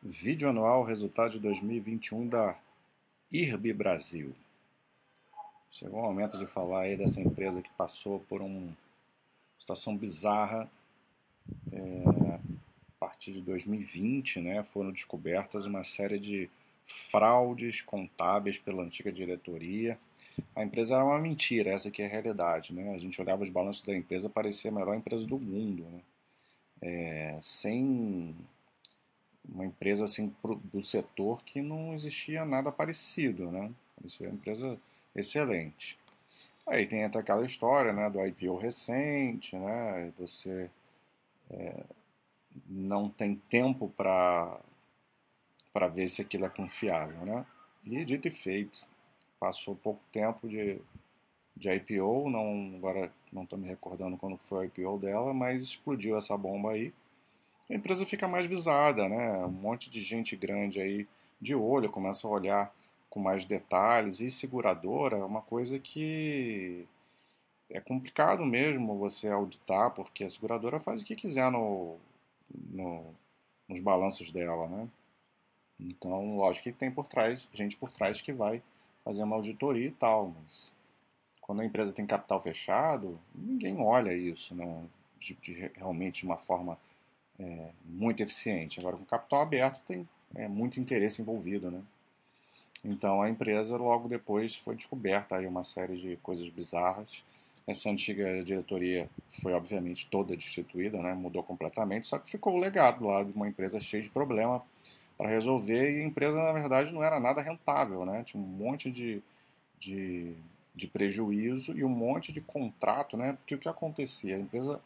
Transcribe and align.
Vídeo 0.00 0.48
anual, 0.48 0.84
resultado 0.84 1.32
de 1.32 1.40
2021 1.40 2.28
da 2.28 2.56
IRB 3.32 3.72
Brasil. 3.72 4.32
Chegou 5.72 5.98
o 5.98 6.02
momento 6.04 6.38
de 6.38 6.46
falar 6.46 6.82
aí 6.82 6.96
dessa 6.96 7.20
empresa 7.20 7.60
que 7.60 7.70
passou 7.70 8.20
por 8.20 8.40
uma 8.40 8.72
situação 9.58 9.96
bizarra 9.96 10.70
é, 11.72 12.04
a 12.30 12.38
partir 13.00 13.32
de 13.32 13.40
2020, 13.40 14.40
né? 14.40 14.62
Foram 14.72 14.92
descobertas 14.92 15.66
uma 15.66 15.82
série 15.82 16.20
de 16.20 16.48
fraudes 16.86 17.82
contábeis 17.82 18.56
pela 18.56 18.84
antiga 18.84 19.10
diretoria. 19.10 19.98
A 20.54 20.62
empresa 20.62 20.94
era 20.94 21.04
uma 21.04 21.18
mentira, 21.18 21.70
essa 21.70 21.88
aqui 21.88 22.02
é 22.02 22.06
a 22.06 22.08
realidade, 22.08 22.72
né? 22.72 22.94
A 22.94 22.98
gente 22.98 23.20
olhava 23.20 23.42
os 23.42 23.50
balanços 23.50 23.82
da 23.82 23.96
empresa, 23.96 24.30
parecia 24.30 24.70
a 24.70 24.74
melhor 24.74 24.94
empresa 24.94 25.26
do 25.26 25.40
mundo, 25.40 25.82
né? 25.90 26.00
É, 26.80 27.38
sem 27.40 28.36
uma 29.48 29.64
empresa 29.64 30.04
assim 30.04 30.34
do 30.64 30.82
setor 30.82 31.42
que 31.42 31.62
não 31.62 31.94
existia 31.94 32.44
nada 32.44 32.70
parecido, 32.70 33.50
né? 33.50 33.70
Isso 34.04 34.24
é 34.24 34.28
uma 34.28 34.34
empresa 34.34 34.78
excelente. 35.14 35.98
Aí 36.66 36.86
tem 36.86 37.04
até 37.04 37.18
aquela 37.18 37.44
história, 37.44 37.92
né, 37.92 38.10
do 38.10 38.24
IPO 38.24 38.56
recente, 38.58 39.56
né? 39.56 40.12
Você 40.18 40.70
é, 41.50 41.84
não 42.68 43.08
tem 43.08 43.36
tempo 43.48 43.88
para 43.96 44.60
para 45.72 45.86
ver 45.86 46.08
se 46.08 46.20
aquilo 46.20 46.44
é 46.44 46.48
confiável, 46.48 47.24
né? 47.24 47.46
E 47.84 48.04
dito 48.04 48.26
e 48.26 48.30
feito, 48.30 48.84
passou 49.38 49.76
pouco 49.76 50.00
tempo 50.10 50.48
de, 50.48 50.80
de 51.56 51.70
IPO, 51.70 52.28
não 52.28 52.74
agora 52.76 53.12
não 53.32 53.44
estou 53.44 53.58
me 53.58 53.68
recordando 53.68 54.16
quando 54.16 54.36
foi 54.36 54.58
o 54.58 54.64
IPO 54.64 54.98
dela, 54.98 55.32
mas 55.32 55.62
explodiu 55.62 56.16
essa 56.16 56.36
bomba 56.36 56.72
aí 56.72 56.92
a 57.70 57.74
empresa 57.74 58.06
fica 58.06 58.26
mais 58.26 58.46
visada, 58.46 59.08
né? 59.08 59.44
Um 59.44 59.50
monte 59.50 59.90
de 59.90 60.00
gente 60.00 60.34
grande 60.36 60.80
aí 60.80 61.06
de 61.40 61.54
olho 61.54 61.90
começa 61.90 62.26
a 62.26 62.30
olhar 62.30 62.74
com 63.10 63.20
mais 63.20 63.44
detalhes. 63.44 64.20
E 64.20 64.30
seguradora 64.30 65.16
é 65.16 65.24
uma 65.24 65.42
coisa 65.42 65.78
que 65.78 66.86
é 67.70 67.80
complicado 67.80 68.44
mesmo 68.44 68.98
você 68.98 69.28
auditar, 69.28 69.90
porque 69.90 70.24
a 70.24 70.30
seguradora 70.30 70.80
faz 70.80 71.02
o 71.02 71.04
que 71.04 71.14
quiser 71.14 71.50
no, 71.50 71.96
no, 72.70 73.14
nos 73.68 73.80
balanços 73.80 74.30
dela, 74.30 74.66
né? 74.68 74.88
Então, 75.78 76.36
lógico 76.36 76.64
que 76.64 76.72
tem 76.72 76.90
por 76.90 77.06
trás, 77.06 77.46
gente 77.52 77.76
por 77.76 77.90
trás 77.90 78.20
que 78.20 78.32
vai 78.32 78.62
fazer 79.04 79.22
uma 79.22 79.36
auditoria 79.36 79.86
e 79.86 79.92
tal, 79.92 80.34
mas 80.42 80.72
quando 81.40 81.60
a 81.60 81.64
empresa 81.64 81.92
tem 81.92 82.06
capital 82.06 82.42
fechado, 82.42 83.18
ninguém 83.34 83.80
olha 83.80 84.12
isso, 84.12 84.54
né? 84.54 84.84
De, 85.18 85.34
de 85.34 85.52
realmente 85.74 86.20
de 86.20 86.26
uma 86.26 86.36
forma 86.36 86.78
é, 87.38 87.70
muito 87.84 88.22
eficiente. 88.22 88.80
Agora, 88.80 88.96
com 88.96 89.04
capital 89.04 89.42
aberto, 89.42 89.80
tem 89.86 90.08
é, 90.34 90.48
muito 90.48 90.80
interesse 90.80 91.22
envolvido, 91.22 91.70
né? 91.70 91.80
Então, 92.84 93.20
a 93.22 93.28
empresa, 93.28 93.76
logo 93.76 94.08
depois, 94.08 94.56
foi 94.56 94.76
descoberta 94.76 95.36
aí 95.36 95.46
uma 95.46 95.64
série 95.64 95.96
de 95.96 96.16
coisas 96.18 96.48
bizarras. 96.48 97.24
Essa 97.66 97.90
antiga 97.90 98.42
diretoria 98.42 99.10
foi, 99.42 99.52
obviamente, 99.52 100.06
toda 100.10 100.36
destituída, 100.36 100.98
né? 101.02 101.12
Mudou 101.14 101.42
completamente, 101.42 102.06
só 102.06 102.18
que 102.18 102.30
ficou 102.30 102.54
o 102.54 102.58
legado 102.58 103.04
lá 103.04 103.22
de 103.22 103.32
uma 103.32 103.48
empresa 103.48 103.80
cheia 103.80 104.02
de 104.02 104.10
problema 104.10 104.62
para 105.16 105.28
resolver 105.28 105.92
e 105.92 106.00
a 106.00 106.04
empresa, 106.04 106.36
na 106.36 106.52
verdade, 106.52 106.94
não 106.94 107.02
era 107.02 107.18
nada 107.18 107.42
rentável, 107.42 108.06
né? 108.06 108.22
Tinha 108.24 108.42
um 108.42 108.46
monte 108.46 108.90
de, 108.90 109.20
de, 109.78 110.32
de 110.74 110.86
prejuízo 110.86 111.76
e 111.76 111.84
um 111.84 111.88
monte 111.88 112.32
de 112.32 112.40
contrato, 112.40 113.16
né? 113.16 113.32
Porque 113.32 113.56
o 113.56 113.58
que 113.58 113.68
acontecia? 113.68 114.36
A 114.36 114.40
empresa 114.40 114.80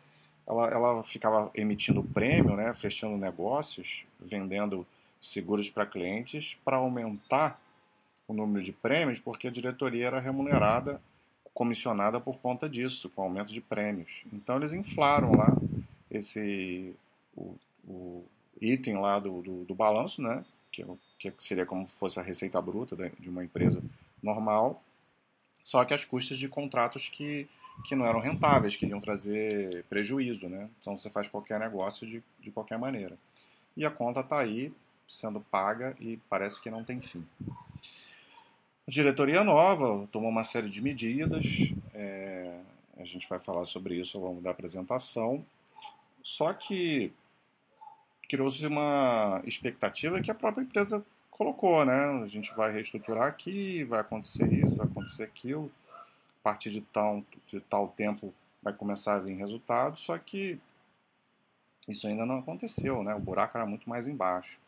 ela, 0.47 0.69
ela 0.69 1.03
ficava 1.03 1.51
emitindo 1.55 2.03
prêmio, 2.03 2.57
né, 2.57 2.75
fechando 2.75 3.17
negócios, 3.17 4.05
vendendo 4.21 4.87
seguros 5.21 5.71
para 5.71 5.87
clientes 5.87 6.57
para 6.65 6.77
aumentar 6.77 7.61
o 8.27 8.33
número 8.33 8.65
de 8.65 8.73
prêmios, 8.73 9.21
porque 9.21 9.49
a 9.49 9.51
diretoria 9.51 10.07
era 10.07 10.21
remunerada, 10.21 11.01
comissionada 11.55 12.21
por 12.21 12.39
conta 12.39 12.69
disso, 12.69 13.11
com 13.11 13.23
aumento 13.23 13.53
de 13.53 13.61
prêmios. 13.61 14.25
Então 14.33 14.57
eles 14.57 14.73
inflaram 14.73 15.33
lá 15.33 15.55
esse 16.11 16.95
o, 17.37 17.55
o 17.87 18.25
item 18.61 18.99
lá 18.99 19.19
do, 19.19 19.43
do, 19.43 19.65
do 19.65 19.75
balanço, 19.75 20.23
né, 20.23 20.45
que, 20.71 20.85
que 21.19 21.33
seria 21.39 21.67
como 21.67 21.87
se 21.87 21.95
fosse 21.95 22.19
a 22.19 22.23
receita 22.23 22.61
bruta 22.61 22.97
de 23.19 23.29
uma 23.29 23.45
empresa 23.45 23.83
normal, 24.23 24.83
só 25.63 25.85
que 25.85 25.95
às 25.95 26.05
custas 26.05 26.39
de 26.39 26.49
contratos 26.49 27.09
que 27.09 27.49
que 27.85 27.95
não 27.95 28.07
eram 28.07 28.21
rentáveis, 28.21 28.77
que 28.77 28.85
iriam 28.85 29.01
trazer 29.01 29.85
prejuízo, 29.85 30.49
né? 30.49 30.69
Então 30.81 30.97
você 30.97 31.11
faz 31.11 31.27
qualquer 31.29 31.59
negócio 31.59 32.07
de, 32.07 32.23
de 32.41 32.51
qualquer 32.51 32.79
maneira. 32.79 33.17
E 33.77 33.85
a 33.85 33.91
conta 33.91 34.21
está 34.21 34.39
aí 34.39 34.73
sendo 35.07 35.41
paga 35.41 35.97
e 36.01 36.19
parece 36.29 36.61
que 36.61 36.71
não 36.71 36.85
tem 36.85 37.01
fim. 37.01 37.27
A 38.87 38.91
diretoria 38.91 39.43
nova 39.43 40.07
tomou 40.11 40.31
uma 40.31 40.45
série 40.45 40.69
de 40.69 40.81
medidas, 40.81 41.73
é, 41.95 42.61
a 42.99 43.05
gente 43.05 43.29
vai 43.29 43.39
falar 43.39 43.65
sobre 43.65 43.95
isso 43.95 44.17
ao 44.19 44.25
longo 44.25 44.41
da 44.41 44.51
apresentação, 44.51 45.45
só 46.23 46.53
que 46.53 47.13
criou-se 48.29 48.67
uma 48.67 49.43
expectativa 49.45 50.21
que 50.21 50.31
a 50.31 50.35
própria 50.35 50.63
empresa 50.63 51.05
colocou, 51.31 51.85
né? 51.85 52.23
A 52.23 52.27
gente 52.27 52.55
vai 52.55 52.73
reestruturar 52.73 53.29
aqui, 53.29 53.85
vai 53.85 54.01
acontecer 54.01 54.53
isso, 54.53 54.77
vai 54.77 54.87
acontecer 54.87 55.25
aquilo 55.25 55.71
a 56.43 56.49
partir 56.51 56.71
de 56.71 56.81
tal, 56.81 57.25
de 57.47 57.61
tal 57.61 57.89
tempo 57.89 58.35
vai 58.61 58.73
começar 58.73 59.15
a 59.15 59.19
vir 59.19 59.35
resultado, 59.35 59.97
só 59.97 60.19
que 60.19 60.59
isso 61.89 62.07
ainda 62.07 62.27
não 62.27 62.39
aconteceu, 62.39 63.03
né? 63.03 63.15
O 63.15 63.21
buraco 63.21 63.57
era 63.57 63.67
muito 63.67 63.89
mais 63.89 64.07
embaixo. 64.07 64.59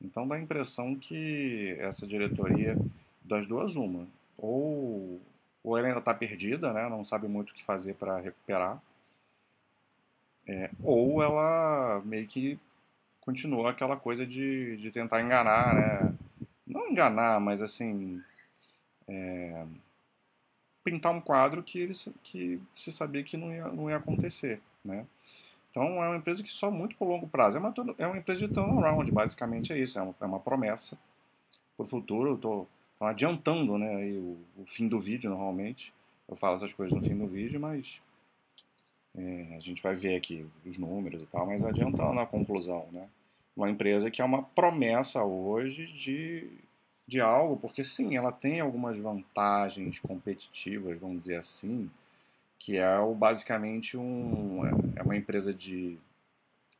Então 0.00 0.28
dá 0.28 0.34
a 0.34 0.40
impressão 0.40 0.94
que 0.94 1.74
essa 1.78 2.06
diretoria 2.06 2.76
das 3.22 3.46
duas 3.46 3.76
uma, 3.76 4.06
ou 4.36 5.20
ou 5.64 5.78
ela 5.78 5.86
ainda 5.86 6.00
está 6.00 6.12
perdida, 6.12 6.72
né? 6.72 6.88
Não 6.88 7.04
sabe 7.04 7.28
muito 7.28 7.50
o 7.50 7.54
que 7.54 7.64
fazer 7.64 7.94
para 7.94 8.18
recuperar, 8.18 8.82
é, 10.46 10.70
ou 10.82 11.22
ela 11.22 12.02
meio 12.04 12.26
que 12.26 12.58
continua 13.20 13.70
aquela 13.70 13.96
coisa 13.96 14.26
de, 14.26 14.76
de 14.78 14.90
tentar 14.90 15.22
enganar, 15.22 15.74
né? 15.74 16.14
Não 16.66 16.88
enganar, 16.88 17.40
mas 17.40 17.62
assim 17.62 18.22
é, 19.06 19.64
pintar 20.84 21.12
um 21.12 21.20
quadro 21.20 21.62
que, 21.62 21.78
ele, 21.78 21.92
que 22.22 22.60
se 22.74 22.90
sabia 22.92 23.22
que 23.22 23.36
não 23.36 23.52
ia, 23.52 23.68
não 23.68 23.90
ia 23.90 23.96
acontecer, 23.96 24.60
né? 24.84 25.06
Então 25.72 26.04
é 26.04 26.08
uma 26.08 26.16
empresa 26.16 26.42
que 26.42 26.52
só 26.52 26.70
muito 26.70 26.94
por 26.96 27.08
longo 27.08 27.26
prazo. 27.26 27.56
É 27.56 27.60
uma, 27.60 27.74
é 27.98 28.06
uma 28.06 28.18
empresa 28.18 28.46
de 28.46 28.52
turnaround, 28.52 29.10
basicamente 29.10 29.72
é 29.72 29.78
isso. 29.78 29.98
É 29.98 30.02
uma, 30.02 30.14
é 30.20 30.24
uma 30.26 30.38
promessa 30.38 30.98
para 31.76 31.84
o 31.84 31.88
futuro. 31.88 32.34
Estou 32.34 32.68
adiantando 33.00 33.78
né, 33.78 34.04
o, 34.10 34.38
o, 34.58 34.66
fim 34.66 34.86
do 34.86 35.00
vídeo 35.00 35.30
normalmente. 35.30 35.92
Eu 36.28 36.36
falo 36.36 36.56
essas 36.56 36.74
coisas 36.74 36.96
no 36.96 37.02
fim 37.02 37.16
do 37.16 37.26
vídeo, 37.26 37.58
mas 37.58 38.00
é, 39.16 39.54
a 39.56 39.60
gente 39.60 39.82
vai 39.82 39.94
ver 39.94 40.16
aqui 40.16 40.46
os 40.66 40.76
números 40.76 41.22
e 41.22 41.26
tal, 41.26 41.46
mas 41.46 41.64
adiantando 41.64 42.20
a 42.20 42.26
conclusão. 42.26 42.86
Né? 42.92 43.08
Uma 43.56 43.70
empresa 43.70 44.10
que 44.10 44.20
é 44.20 44.24
uma 44.24 44.42
promessa 44.42 45.24
hoje 45.24 45.86
de 45.86 46.50
de 47.12 47.20
algo, 47.20 47.58
porque 47.58 47.84
sim, 47.84 48.16
ela 48.16 48.32
tem 48.32 48.60
algumas 48.60 48.98
vantagens 48.98 49.98
competitivas, 49.98 50.98
vamos 50.98 51.22
dizer 51.22 51.36
assim, 51.36 51.90
que 52.58 52.78
é 52.78 52.98
o, 52.98 53.14
basicamente 53.14 53.98
um, 53.98 54.64
é 54.96 55.02
uma 55.02 55.14
empresa 55.14 55.52
de 55.52 55.98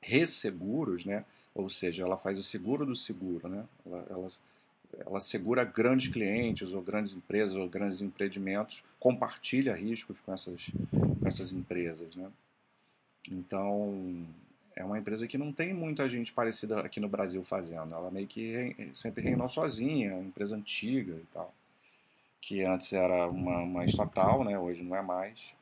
resseguros, 0.01 1.05
né? 1.05 1.25
ou 1.55 1.69
seja, 1.69 2.05
ela 2.05 2.17
faz 2.17 2.39
o 2.39 2.43
seguro 2.43 2.87
do 2.87 2.97
seguro, 2.97 3.47
né? 3.47 3.65
ela, 3.85 4.07
ela, 4.09 4.29
ela 5.07 5.21
segura 5.21 5.65
grandes 5.65 6.11
clientes, 6.11 6.73
ou 6.73 6.81
grandes 6.81 7.13
empresas, 7.13 7.55
ou 7.55 7.69
grandes 7.69 8.01
empreendimentos, 8.01 8.83
compartilha 8.99 9.75
riscos 9.75 10.17
com 10.25 10.33
essas, 10.33 10.71
com 10.91 11.29
essas 11.29 11.53
empresas. 11.53 12.17
Né? 12.17 12.31
Então, 13.31 14.27
é 14.75 14.85
uma 14.85 14.99
empresa 14.99 15.27
que 15.27 15.39
não 15.39 15.53
tem 15.53 15.73
muita 15.75 16.09
gente 16.09 16.33
parecida 16.33 16.81
aqui 16.81 17.01
no 17.01 17.09
Brasil 17.09 17.45
fazendo. 17.45 17.95
Ela 17.95 18.11
meio 18.11 18.27
que 18.27 18.91
sempre 18.95 19.23
reinou 19.23 19.49
sozinha, 19.49 20.19
empresa 20.19 20.57
antiga 20.57 21.15
e 21.15 21.27
tal. 21.33 21.53
Que 22.41 22.63
antes 22.63 22.93
era 22.93 23.29
uma, 23.29 23.59
uma 23.59 23.85
estatal, 23.85 24.45
né? 24.45 24.59
hoje 24.59 24.83
não 24.83 24.97
é 24.97 25.03
mais. 25.03 25.55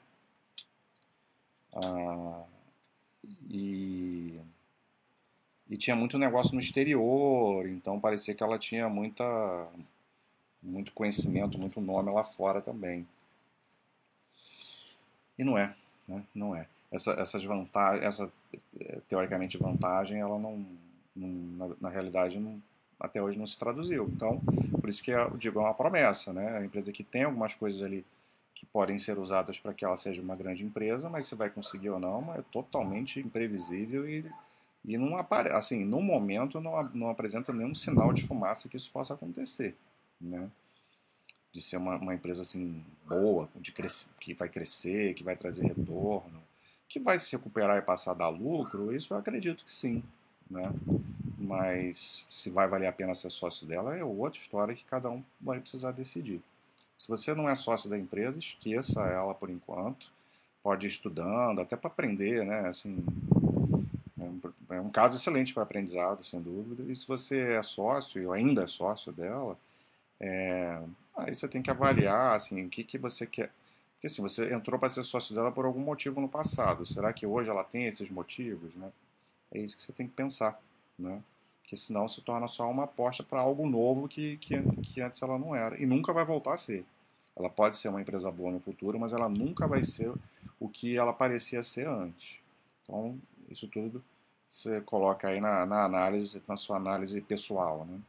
Ah, 1.74 2.44
e, 3.48 4.40
e 5.68 5.76
tinha 5.76 5.94
muito 5.94 6.18
negócio 6.18 6.54
no 6.54 6.60
exterior, 6.60 7.66
então 7.68 8.00
parecia 8.00 8.34
que 8.34 8.42
ela 8.42 8.58
tinha 8.58 8.88
muita, 8.88 9.24
muito 10.62 10.92
conhecimento, 10.92 11.58
muito 11.58 11.80
nome 11.80 12.10
lá 12.10 12.24
fora 12.24 12.60
também. 12.60 13.06
E 15.38 15.44
não 15.44 15.56
é, 15.56 15.74
né? 16.08 16.24
não 16.34 16.56
é 16.56 16.66
essa, 16.90 17.12
essas 17.12 17.44
vantagens, 17.44 18.04
essa 18.04 18.32
eh, 18.80 19.00
teoricamente 19.08 19.56
vantagem, 19.56 20.18
ela 20.18 20.38
não, 20.38 20.66
não 21.14 21.28
na, 21.68 21.76
na, 21.82 21.88
realidade, 21.88 22.38
não, 22.38 22.60
até 22.98 23.22
hoje 23.22 23.38
não 23.38 23.46
se 23.46 23.58
traduziu. 23.58 24.08
Então, 24.08 24.40
por 24.80 24.90
isso 24.90 25.02
que 25.02 25.12
eu 25.12 25.30
digo, 25.36 25.60
é 25.60 25.62
uma 25.62 25.74
promessa, 25.74 26.32
né? 26.32 26.58
A 26.58 26.64
empresa 26.64 26.92
que 26.92 27.04
tem 27.04 27.22
algumas 27.22 27.54
coisas 27.54 27.82
ali 27.82 28.04
que 28.54 28.66
podem 28.66 28.98
ser 28.98 29.18
usadas 29.18 29.58
para 29.58 29.72
que 29.72 29.84
ela 29.84 29.96
seja 29.96 30.20
uma 30.20 30.36
grande 30.36 30.64
empresa, 30.64 31.08
mas 31.08 31.26
se 31.26 31.34
vai 31.34 31.48
conseguir 31.48 31.90
ou 31.90 31.98
não 31.98 32.34
é 32.34 32.42
totalmente 32.52 33.18
imprevisível 33.18 34.06
e, 34.08 34.24
E 34.84 34.98
não 34.98 35.16
apare... 35.16 35.50
assim, 35.50 35.84
no 35.84 36.02
momento 36.02 36.60
não, 36.60 36.82
não 36.92 37.08
apresenta 37.08 37.52
nenhum 37.52 37.74
sinal 37.74 38.12
de 38.12 38.22
fumaça 38.22 38.68
que 38.68 38.76
isso 38.76 38.90
possa 38.90 39.14
acontecer, 39.14 39.76
né? 40.20 40.50
De 41.52 41.62
ser 41.62 41.78
uma, 41.78 41.96
uma 41.96 42.14
empresa 42.14 42.42
assim 42.42 42.84
boa, 43.06 43.48
de 43.56 43.72
cres... 43.72 44.10
que 44.20 44.34
vai 44.34 44.48
crescer, 44.48 45.14
que 45.14 45.24
vai 45.24 45.36
trazer 45.36 45.66
retorno, 45.66 46.39
que 46.90 46.98
vai 46.98 47.16
se 47.16 47.30
recuperar 47.36 47.78
e 47.78 47.82
passar 47.82 48.10
a 48.10 48.14
dar 48.14 48.28
lucro, 48.28 48.94
isso 48.94 49.14
eu 49.14 49.18
acredito 49.18 49.64
que 49.64 49.72
sim, 49.72 50.02
né? 50.50 50.70
Mas 51.38 52.26
se 52.28 52.50
vai 52.50 52.66
valer 52.66 52.88
a 52.88 52.92
pena 52.92 53.14
ser 53.14 53.30
sócio 53.30 53.66
dela 53.66 53.96
é 53.96 54.04
outra 54.04 54.40
história 54.40 54.74
que 54.74 54.84
cada 54.84 55.08
um 55.08 55.22
vai 55.40 55.60
precisar 55.60 55.92
decidir. 55.92 56.42
Se 56.98 57.08
você 57.08 57.32
não 57.32 57.48
é 57.48 57.54
sócio 57.54 57.88
da 57.88 57.96
empresa, 57.96 58.38
esqueça 58.38 59.00
ela 59.02 59.32
por 59.32 59.48
enquanto. 59.48 60.10
Pode 60.62 60.86
ir 60.86 60.90
estudando, 60.90 61.60
até 61.60 61.76
para 61.76 61.88
aprender, 61.88 62.44
né? 62.44 62.68
Assim, 62.68 63.02
é 64.68 64.80
um 64.80 64.90
caso 64.90 65.16
excelente 65.16 65.54
para 65.54 65.62
aprendizado, 65.62 66.24
sem 66.24 66.40
dúvida. 66.40 66.90
E 66.90 66.94
se 66.94 67.06
você 67.06 67.52
é 67.52 67.62
sócio, 67.62 68.26
ou 68.26 68.32
ainda 68.32 68.64
é 68.64 68.66
sócio 68.66 69.12
dela, 69.12 69.56
é, 70.18 70.82
aí 71.16 71.34
você 71.34 71.48
tem 71.48 71.62
que 71.62 71.70
avaliar 71.70 72.36
assim, 72.36 72.66
o 72.66 72.68
que, 72.68 72.84
que 72.84 72.98
você 72.98 73.26
quer. 73.26 73.50
Porque 74.00 74.06
assim, 74.06 74.22
você 74.22 74.50
entrou 74.54 74.80
para 74.80 74.88
ser 74.88 75.02
sócio 75.02 75.34
dela 75.34 75.52
por 75.52 75.66
algum 75.66 75.80
motivo 75.80 76.22
no 76.22 76.28
passado. 76.28 76.86
Será 76.86 77.12
que 77.12 77.26
hoje 77.26 77.50
ela 77.50 77.62
tem 77.62 77.84
esses 77.84 78.10
motivos? 78.10 78.74
Né? 78.74 78.90
É 79.52 79.58
isso 79.58 79.76
que 79.76 79.82
você 79.82 79.92
tem 79.92 80.08
que 80.08 80.14
pensar. 80.14 80.58
Né? 80.98 81.22
Porque 81.60 81.76
senão 81.76 82.08
se 82.08 82.22
torna 82.22 82.48
só 82.48 82.70
uma 82.70 82.84
aposta 82.84 83.22
para 83.22 83.40
algo 83.40 83.68
novo 83.68 84.08
que, 84.08 84.38
que, 84.38 84.58
que 84.82 85.02
antes 85.02 85.20
ela 85.20 85.38
não 85.38 85.54
era. 85.54 85.78
E 85.78 85.84
nunca 85.84 86.14
vai 86.14 86.24
voltar 86.24 86.54
a 86.54 86.56
ser. 86.58 86.82
Ela 87.36 87.50
pode 87.50 87.76
ser 87.76 87.88
uma 87.88 88.00
empresa 88.00 88.30
boa 88.30 88.50
no 88.50 88.60
futuro, 88.60 88.98
mas 88.98 89.12
ela 89.12 89.28
nunca 89.28 89.66
vai 89.66 89.84
ser 89.84 90.10
o 90.58 90.66
que 90.66 90.96
ela 90.96 91.12
parecia 91.12 91.62
ser 91.62 91.86
antes. 91.86 92.38
Então, 92.82 93.18
isso 93.50 93.68
tudo 93.68 94.02
você 94.48 94.80
coloca 94.80 95.28
aí 95.28 95.42
na, 95.42 95.66
na 95.66 95.84
análise, 95.84 96.42
na 96.48 96.56
sua 96.56 96.78
análise 96.78 97.20
pessoal, 97.20 97.84
né? 97.84 98.00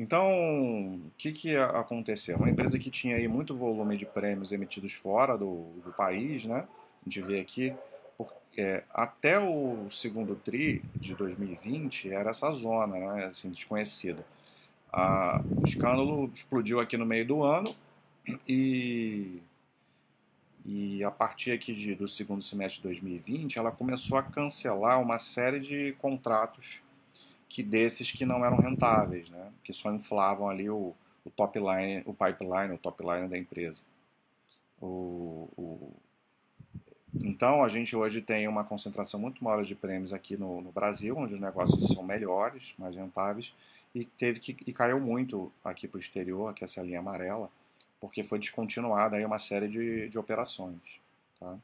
Então, 0.00 0.94
o 0.94 1.10
que, 1.18 1.30
que 1.30 1.54
aconteceu? 1.54 2.38
Uma 2.38 2.48
empresa 2.48 2.78
que 2.78 2.90
tinha 2.90 3.16
aí 3.16 3.28
muito 3.28 3.54
volume 3.54 3.98
de 3.98 4.06
prêmios 4.06 4.50
emitidos 4.50 4.94
fora 4.94 5.36
do, 5.36 5.74
do 5.84 5.92
país, 5.92 6.42
né? 6.42 6.66
A 7.02 7.04
gente 7.04 7.20
vê 7.20 7.38
aqui, 7.38 7.74
porque 8.16 8.82
até 8.94 9.38
o 9.38 9.90
segundo 9.90 10.34
TRI 10.34 10.82
de 10.96 11.14
2020 11.14 12.10
era 12.10 12.30
essa 12.30 12.50
zona, 12.52 12.96
né? 12.98 13.26
Assim, 13.26 13.50
desconhecida. 13.50 14.24
A, 14.90 15.42
o 15.62 15.66
escândalo 15.66 16.30
explodiu 16.34 16.80
aqui 16.80 16.96
no 16.96 17.04
meio 17.04 17.26
do 17.26 17.42
ano 17.42 17.76
e 18.48 19.42
e 20.64 21.04
a 21.04 21.10
partir 21.10 21.52
aqui 21.52 21.74
de, 21.74 21.94
do 21.94 22.08
segundo 22.08 22.42
semestre 22.42 22.78
de 22.78 22.84
2020, 22.84 23.58
ela 23.58 23.70
começou 23.70 24.16
a 24.16 24.22
cancelar 24.22 25.00
uma 25.00 25.18
série 25.18 25.60
de 25.60 25.92
contratos 25.98 26.80
que 27.50 27.64
desses 27.64 28.12
que 28.12 28.24
não 28.24 28.44
eram 28.44 28.56
rentáveis, 28.56 29.28
né? 29.28 29.52
que 29.64 29.72
só 29.72 29.92
inflavam 29.92 30.48
ali 30.48 30.70
o, 30.70 30.94
o 31.24 31.30
top 31.30 31.58
line, 31.58 32.02
o 32.06 32.14
pipeline, 32.14 32.72
o 32.72 32.78
top 32.78 33.02
line 33.02 33.28
da 33.28 33.36
empresa. 33.36 33.82
O, 34.80 35.48
o... 35.58 35.92
Então 37.22 37.64
a 37.64 37.68
gente 37.68 37.94
hoje 37.96 38.22
tem 38.22 38.46
uma 38.46 38.62
concentração 38.62 39.18
muito 39.18 39.42
maior 39.42 39.64
de 39.64 39.74
prêmios 39.74 40.14
aqui 40.14 40.36
no, 40.36 40.62
no, 40.62 40.70
Brasil, 40.70 41.18
onde 41.18 41.34
os 41.34 41.40
negócios 41.40 41.88
são 41.88 42.04
melhores, 42.04 42.72
mais 42.78 42.94
rentáveis, 42.94 43.52
e 43.92 44.04
teve 44.04 44.38
que 44.38 44.56
e 44.64 44.72
caiu 44.72 45.00
muito 45.00 45.52
aqui 45.64 45.88
para 45.88 45.98
o 45.98 46.00
exterior, 46.00 46.54
é 46.58 46.64
essa 46.64 46.80
linha 46.80 47.00
amarela, 47.00 47.50
porque 48.00 48.22
foi 48.22 48.38
descontinuada 48.38 49.16
aí 49.16 49.24
uma 49.24 49.40
série 49.40 49.66
de, 49.66 50.08
de 50.08 50.16
operações. 50.16 50.80
Tá? 51.40 51.58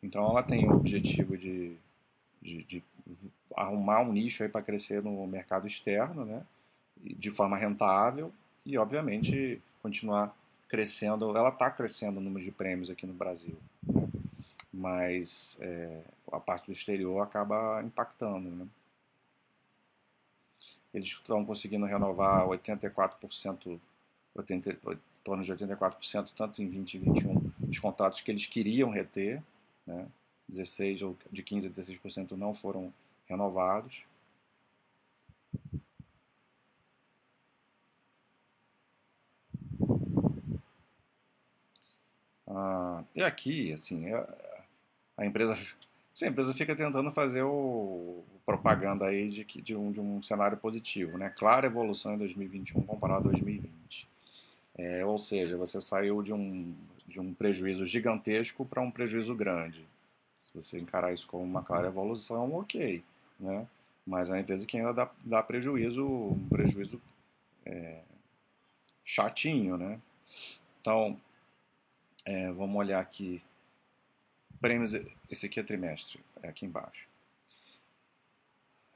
Então 0.00 0.24
ela 0.30 0.44
tem 0.44 0.68
o 0.68 0.76
objetivo 0.76 1.36
de, 1.36 1.76
de, 2.40 2.62
de 2.62 2.84
arrumar 3.56 4.00
um 4.00 4.12
nicho 4.12 4.48
para 4.48 4.62
crescer 4.62 5.02
no 5.02 5.26
mercado 5.26 5.66
externo, 5.66 6.24
né? 6.24 6.42
de 7.02 7.30
forma 7.30 7.56
rentável 7.56 8.32
e, 8.64 8.76
obviamente, 8.78 9.60
continuar 9.82 10.34
crescendo. 10.68 11.36
Ela 11.36 11.50
está 11.50 11.70
crescendo 11.70 12.18
o 12.18 12.22
número 12.22 12.44
de 12.44 12.50
prêmios 12.50 12.90
aqui 12.90 13.06
no 13.06 13.12
Brasil, 13.12 13.56
né? 13.82 14.08
mas 14.72 15.56
é, 15.60 16.02
a 16.32 16.40
parte 16.40 16.66
do 16.66 16.72
exterior 16.72 17.20
acaba 17.22 17.82
impactando. 17.82 18.48
Né? 18.48 18.66
Eles 20.92 21.08
estão 21.08 21.44
conseguindo 21.44 21.86
renovar 21.86 22.46
84% 22.46 23.78
80, 24.38 24.70
em 24.70 24.98
torno 25.24 25.42
de 25.42 25.52
84%, 25.52 26.30
tanto 26.36 26.62
em 26.62 26.68
20 26.68 26.94
e 26.94 26.98
21, 26.98 27.52
dos 27.58 27.78
contratos 27.78 28.20
que 28.20 28.30
eles 28.30 28.46
queriam 28.46 28.90
reter, 28.90 29.42
né? 29.86 30.06
16 30.48 31.02
ou 31.02 31.16
de 31.30 31.42
15 31.42 31.66
a 31.66 31.70
16% 31.70 32.32
não 32.32 32.54
foram 32.54 32.92
renovados. 33.28 34.04
Ah, 42.46 43.04
e 43.14 43.22
aqui, 43.22 43.72
assim, 43.72 44.12
a, 44.12 44.18
é, 44.18 44.62
a 45.18 45.26
empresa, 45.26 45.54
a 46.22 46.26
empresa 46.26 46.54
fica 46.54 46.74
tentando 46.76 47.10
fazer 47.12 47.42
o, 47.42 48.24
propaganda 48.46 49.06
aí 49.06 49.28
de, 49.28 49.44
de, 49.44 49.74
um, 49.74 49.90
de 49.90 50.00
um 50.00 50.22
cenário 50.22 50.56
positivo, 50.56 51.18
né? 51.18 51.28
Clara 51.36 51.66
evolução 51.66 52.14
em 52.14 52.18
2021 52.18 52.86
comparado 52.86 53.28
a 53.28 53.32
2020. 53.32 54.08
É, 54.78 55.04
ou 55.04 55.18
seja, 55.18 55.56
você 55.56 55.80
saiu 55.80 56.22
de 56.22 56.32
um, 56.32 56.72
de 57.06 57.18
um 57.20 57.34
prejuízo 57.34 57.84
gigantesco 57.84 58.64
para 58.64 58.80
um 58.80 58.90
prejuízo 58.90 59.34
grande. 59.34 59.84
Você 60.56 60.78
encarar 60.78 61.12
isso 61.12 61.26
como 61.26 61.44
uma 61.44 61.62
clara 61.62 61.88
evolução, 61.88 62.52
ok. 62.54 63.04
Né? 63.38 63.66
Mas 64.06 64.28
é 64.28 64.32
uma 64.32 64.40
empresa 64.40 64.66
que 64.66 64.76
ainda 64.76 64.92
dá, 64.92 65.10
dá 65.24 65.42
prejuízo, 65.42 66.04
um 66.04 66.48
prejuízo 66.48 67.00
é, 67.64 68.00
chatinho. 69.04 69.76
Né? 69.76 70.00
Então, 70.80 71.20
é, 72.24 72.50
vamos 72.52 72.76
olhar 72.76 73.00
aqui. 73.00 73.42
Prêmios, 74.60 74.94
esse 75.30 75.46
aqui 75.46 75.60
é 75.60 75.62
trimestre, 75.62 76.18
é 76.42 76.48
aqui 76.48 76.64
embaixo. 76.64 77.06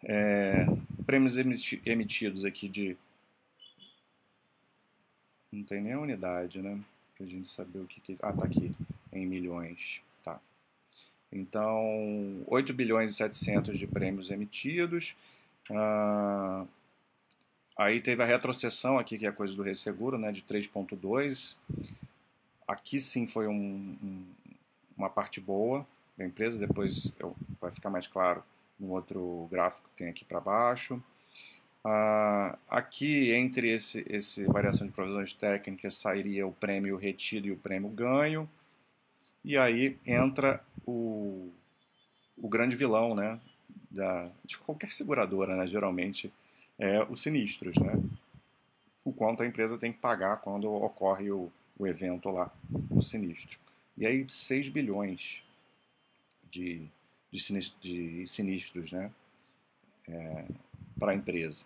É, 0.02 0.64
prêmios 1.04 1.36
emitidos 1.36 2.46
aqui 2.46 2.66
de 2.66 2.96
não 5.52 5.64
tem 5.64 5.80
nem 5.80 5.92
a 5.92 6.00
unidade, 6.00 6.62
né? 6.62 6.80
Pra 7.16 7.26
gente 7.26 7.50
saber 7.50 7.80
o 7.80 7.86
que, 7.86 8.00
que 8.00 8.12
é. 8.12 8.16
Ah, 8.22 8.32
tá 8.32 8.44
aqui. 8.44 8.72
Em 9.12 9.26
milhões. 9.26 10.00
Então, 11.32 12.42
8 12.46 12.72
bilhões 12.72 13.12
e 13.12 13.16
700 13.16 13.78
de 13.78 13.86
prêmios 13.86 14.30
emitidos. 14.30 15.14
Ah, 15.70 16.64
aí 17.76 18.00
teve 18.00 18.22
a 18.22 18.26
retrocessão 18.26 18.98
aqui, 18.98 19.16
que 19.16 19.26
é 19.26 19.28
a 19.28 19.32
coisa 19.32 19.54
do 19.54 19.62
resseguro, 19.62 20.18
né? 20.18 20.32
De 20.32 20.42
3,2. 20.42 21.56
Aqui 22.66 23.00
sim 23.00 23.26
foi 23.26 23.46
um, 23.46 23.96
um, 24.02 24.24
uma 24.96 25.10
parte 25.10 25.40
boa 25.40 25.86
da 26.16 26.24
empresa. 26.24 26.58
Depois 26.58 27.12
eu, 27.18 27.34
vai 27.60 27.70
ficar 27.70 27.90
mais 27.90 28.06
claro 28.06 28.42
no 28.78 28.90
outro 28.92 29.46
gráfico 29.50 29.88
que 29.90 29.98
tem 29.98 30.08
aqui 30.08 30.24
para 30.24 30.40
baixo. 30.40 31.00
Ah, 31.84 32.58
aqui, 32.68 33.32
entre 33.32 33.72
esse, 33.72 34.04
esse 34.08 34.44
variação 34.44 34.86
de 34.86 34.92
provisões 34.92 35.32
técnicas, 35.32 35.94
sairia 35.94 36.46
o 36.46 36.52
prêmio 36.52 36.96
retido 36.96 37.46
e 37.46 37.52
o 37.52 37.56
prêmio 37.56 37.88
ganho. 37.88 38.48
E 39.44 39.56
aí 39.56 39.98
entra 40.06 40.62
o, 40.86 41.50
o 42.36 42.48
grande 42.48 42.76
vilão 42.76 43.14
né, 43.14 43.40
da, 43.90 44.30
de 44.44 44.58
qualquer 44.58 44.92
seguradora, 44.92 45.56
né, 45.56 45.66
geralmente, 45.66 46.32
é 46.78 47.02
os 47.04 47.22
sinistros. 47.22 47.76
Né? 47.76 47.92
O 49.04 49.12
quanto 49.12 49.42
a 49.42 49.46
empresa 49.46 49.78
tem 49.78 49.92
que 49.92 49.98
pagar 49.98 50.38
quando 50.38 50.70
ocorre 50.70 51.30
o, 51.30 51.50
o 51.78 51.86
evento 51.86 52.30
lá, 52.30 52.52
o 52.90 53.02
sinistro. 53.02 53.58
E 53.96 54.06
aí 54.06 54.26
6 54.28 54.68
bilhões 54.68 55.42
de, 56.50 56.86
de, 57.30 57.40
sinistros, 57.40 57.80
de 57.82 58.26
sinistros 58.26 58.92
né, 58.92 59.10
é, 60.08 60.44
para 60.98 61.12
a 61.12 61.14
empresa. 61.14 61.64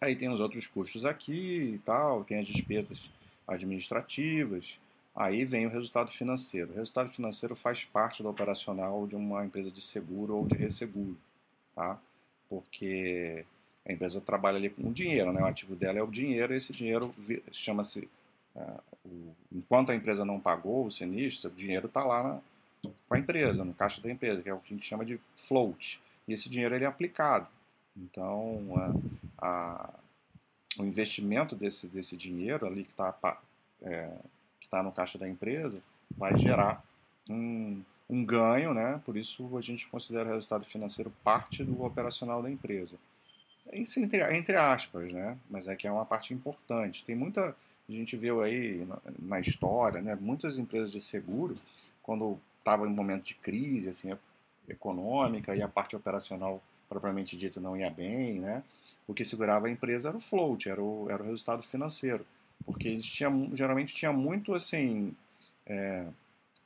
Aí 0.00 0.14
tem 0.14 0.28
os 0.28 0.40
outros 0.40 0.66
custos 0.66 1.04
aqui 1.04 1.74
e 1.74 1.78
tal, 1.78 2.24
tem 2.24 2.38
as 2.38 2.46
despesas 2.46 3.00
administrativas. 3.46 4.78
Aí 5.14 5.44
vem 5.44 5.66
o 5.66 5.70
resultado 5.70 6.10
financeiro. 6.10 6.72
O 6.72 6.74
resultado 6.74 7.10
financeiro 7.10 7.54
faz 7.54 7.84
parte 7.84 8.22
do 8.22 8.28
operacional 8.28 9.06
de 9.06 9.14
uma 9.14 9.44
empresa 9.44 9.70
de 9.70 9.80
seguro 9.80 10.36
ou 10.36 10.46
de 10.46 10.56
resseguro, 10.56 11.16
tá? 11.74 11.98
Porque 12.48 13.44
a 13.86 13.92
empresa 13.92 14.20
trabalha 14.20 14.56
ali 14.56 14.70
com 14.70 14.88
o 14.88 14.92
dinheiro, 14.92 15.32
né? 15.32 15.40
O 15.40 15.46
ativo 15.46 15.76
dela 15.76 15.98
é 15.98 16.02
o 16.02 16.10
dinheiro 16.10 16.52
e 16.52 16.56
esse 16.56 16.72
dinheiro 16.72 17.14
chama-se... 17.52 18.08
Uh, 18.56 19.34
enquanto 19.52 19.90
a 19.90 19.94
empresa 19.94 20.24
não 20.24 20.40
pagou 20.40 20.86
o 20.86 20.90
sinistro, 20.90 21.50
o 21.50 21.54
dinheiro 21.54 21.86
está 21.86 22.04
lá 22.04 22.22
na, 22.22 22.90
com 23.08 23.14
a 23.14 23.18
empresa, 23.18 23.64
no 23.64 23.74
caixa 23.74 24.00
da 24.00 24.10
empresa, 24.10 24.42
que 24.42 24.48
é 24.48 24.54
o 24.54 24.60
que 24.60 24.72
a 24.72 24.76
gente 24.76 24.86
chama 24.86 25.04
de 25.04 25.20
float. 25.34 26.00
E 26.26 26.32
esse 26.32 26.48
dinheiro 26.48 26.74
ele 26.74 26.84
é 26.84 26.86
aplicado. 26.86 27.46
Então, 27.96 28.60
o 30.78 30.84
investimento 30.84 31.54
desse, 31.54 31.86
desse 31.86 32.16
dinheiro 32.16 32.66
ali 32.66 32.84
que 32.84 32.90
está 32.90 33.12
que 34.74 34.80
tá 34.80 34.82
no 34.82 34.92
caixa 34.92 35.16
da 35.16 35.28
empresa 35.28 35.80
vai 36.16 36.36
gerar 36.36 36.82
um 37.30 37.82
um 38.08 38.22
ganho, 38.22 38.74
né? 38.74 39.00
por 39.04 39.16
isso 39.16 39.56
a 39.56 39.60
gente 39.62 39.88
considera 39.88 40.28
o 40.28 40.32
resultado 40.34 40.64
financeiro 40.66 41.10
parte 41.22 41.64
do 41.64 41.82
operacional 41.82 42.42
da 42.42 42.50
empresa. 42.50 42.96
Isso 43.72 43.98
entre, 43.98 44.20
entre 44.36 44.56
aspas, 44.56 45.10
né? 45.10 45.38
mas 45.48 45.68
é 45.68 45.74
que 45.74 45.86
é 45.86 45.90
uma 45.90 46.04
parte 46.04 46.34
importante. 46.34 47.02
Tem 47.04 47.16
muita, 47.16 47.56
a 47.88 47.92
gente 47.92 48.14
viu 48.14 48.42
aí 48.42 48.84
na, 48.84 48.98
na 49.18 49.40
história, 49.40 50.02
né? 50.02 50.16
muitas 50.20 50.58
empresas 50.58 50.92
de 50.92 51.00
seguro, 51.00 51.56
quando 52.02 52.38
estava 52.58 52.86
em 52.86 52.90
um 52.90 52.94
momento 52.94 53.24
de 53.24 53.34
crise 53.34 53.88
assim, 53.88 54.14
econômica 54.68 55.56
e 55.56 55.62
a 55.62 55.68
parte 55.68 55.96
operacional 55.96 56.62
propriamente 56.88 57.38
dita 57.38 57.58
não 57.58 57.74
ia 57.74 57.88
bem, 57.88 58.38
né? 58.38 58.62
o 59.06 59.14
que 59.14 59.24
segurava 59.24 59.66
a 59.66 59.70
empresa 59.70 60.10
era 60.10 60.16
o 60.16 60.20
float, 60.20 60.68
era 60.68 60.82
o, 60.82 61.06
era 61.10 61.22
o 61.22 61.26
resultado 61.26 61.62
financeiro, 61.62 62.26
porque 62.64 62.98
tinha, 62.98 63.30
geralmente 63.52 63.94
tinha 63.94 64.12
muito 64.12 64.54
assim, 64.54 65.14
é, 65.66 66.06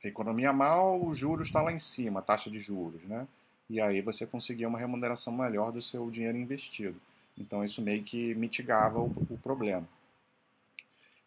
economia 0.03 0.53
mal, 0.53 1.01
o 1.01 1.13
juros 1.13 1.47
está 1.47 1.61
lá 1.61 1.71
em 1.71 1.79
cima, 1.79 2.19
a 2.19 2.23
taxa 2.23 2.49
de 2.49 2.59
juros, 2.59 3.01
né? 3.03 3.27
E 3.69 3.79
aí 3.79 4.01
você 4.01 4.25
conseguia 4.25 4.67
uma 4.67 4.79
remuneração 4.79 5.31
melhor 5.33 5.71
do 5.71 5.81
seu 5.81 6.09
dinheiro 6.09 6.37
investido. 6.37 6.99
Então 7.37 7.63
isso 7.63 7.81
meio 7.81 8.03
que 8.03 8.33
mitigava 8.35 8.99
o, 8.99 9.13
o 9.29 9.37
problema. 9.37 9.87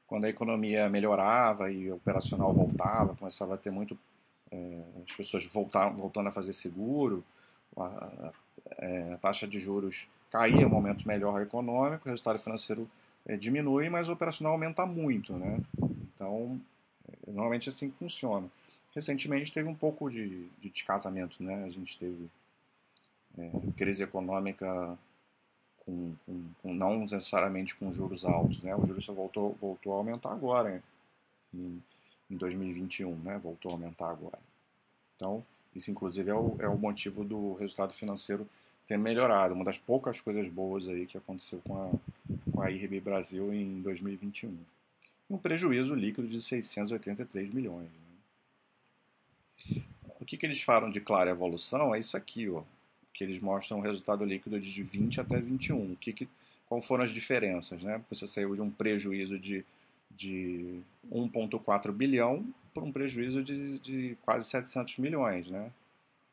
Quando 0.06 0.24
a 0.24 0.28
economia 0.28 0.88
melhorava 0.88 1.70
e 1.70 1.90
o 1.90 1.96
operacional 1.96 2.52
voltava, 2.52 3.14
começava 3.14 3.54
a 3.54 3.58
ter 3.58 3.70
muito 3.70 3.96
é, 4.50 4.82
as 5.08 5.16
pessoas 5.16 5.44
voltar, 5.46 5.88
voltando 5.88 6.28
a 6.28 6.32
fazer 6.32 6.52
seguro, 6.52 7.24
a, 7.76 7.84
a, 7.84 8.32
é, 8.78 9.12
a 9.14 9.18
taxa 9.18 9.46
de 9.46 9.58
juros 9.58 10.08
caía, 10.30 10.66
um 10.66 10.70
momento 10.70 11.06
melhor 11.06 11.40
econômico, 11.40 12.06
o 12.06 12.10
resultado 12.10 12.38
financeiro 12.38 12.88
é, 13.26 13.36
diminui, 13.36 13.88
mas 13.88 14.08
o 14.08 14.12
operacional 14.12 14.52
aumenta 14.52 14.84
muito, 14.84 15.32
né? 15.34 15.60
Então, 16.14 16.60
é, 17.08 17.30
normalmente 17.30 17.68
assim 17.68 17.90
funciona. 17.90 18.48
Recentemente 18.94 19.52
teve 19.52 19.68
um 19.68 19.74
pouco 19.74 20.10
de, 20.10 20.46
de 20.60 20.70
descasamento, 20.70 21.42
né? 21.42 21.64
A 21.64 21.70
gente 21.70 21.98
teve 21.98 22.28
é, 23.38 23.50
crise 23.76 24.02
econômica 24.02 24.98
com, 25.78 26.14
com, 26.26 26.44
com, 26.62 26.74
não 26.74 27.00
necessariamente 27.00 27.74
com 27.74 27.94
juros 27.94 28.24
altos, 28.24 28.60
né? 28.62 28.74
O 28.74 28.86
juros 28.86 29.04
só 29.04 29.12
voltou, 29.12 29.56
voltou 29.60 29.92
a 29.94 29.96
aumentar 29.96 30.32
agora, 30.32 30.82
em, 31.54 31.82
em 32.30 32.36
2021, 32.36 33.14
né? 33.16 33.38
Voltou 33.42 33.70
a 33.70 33.74
aumentar 33.74 34.10
agora. 34.10 34.38
Então, 35.16 35.44
isso 35.74 35.90
inclusive 35.90 36.30
é 36.30 36.34
o, 36.34 36.56
é 36.58 36.68
o 36.68 36.76
motivo 36.76 37.24
do 37.24 37.54
resultado 37.54 37.94
financeiro 37.94 38.48
ter 38.86 38.98
melhorado. 38.98 39.54
Uma 39.54 39.64
das 39.64 39.78
poucas 39.78 40.20
coisas 40.20 40.48
boas 40.48 40.88
aí 40.88 41.06
que 41.06 41.16
aconteceu 41.16 41.60
com 41.66 41.76
a, 41.76 41.90
com 42.52 42.62
a 42.62 42.70
IRB 42.70 43.00
Brasil 43.00 43.52
em 43.52 43.80
2021. 43.80 44.56
Um 45.30 45.38
prejuízo 45.38 45.94
líquido 45.94 46.28
de 46.28 46.42
683 46.42 47.52
milhões. 47.52 47.88
Né? 49.70 49.82
O 50.20 50.24
que, 50.24 50.36
que 50.36 50.46
eles 50.46 50.62
falam 50.62 50.90
de 50.90 51.00
clara 51.00 51.30
evolução 51.30 51.94
é 51.94 51.98
isso 51.98 52.16
aqui, 52.16 52.48
ó, 52.48 52.62
que 53.12 53.24
eles 53.24 53.40
mostram 53.40 53.78
o 53.78 53.82
resultado 53.82 54.24
líquido 54.24 54.60
de 54.60 54.82
20 54.82 55.20
até 55.20 55.40
21. 55.40 55.92
O 55.92 55.96
que, 55.96 56.12
que, 56.12 56.28
qual 56.68 56.80
foram 56.80 57.04
as 57.04 57.12
diferenças? 57.12 57.82
Né? 57.82 58.00
Você 58.08 58.26
saiu 58.26 58.54
de 58.54 58.60
um 58.60 58.70
prejuízo 58.70 59.38
de, 59.38 59.64
de 60.10 60.80
1,4 61.10 61.90
bilhão 61.92 62.44
para 62.72 62.82
um 62.82 62.92
prejuízo 62.92 63.42
de, 63.42 63.78
de 63.80 64.16
quase 64.22 64.48
700 64.48 64.98
milhões. 64.98 65.48
Né? 65.48 65.70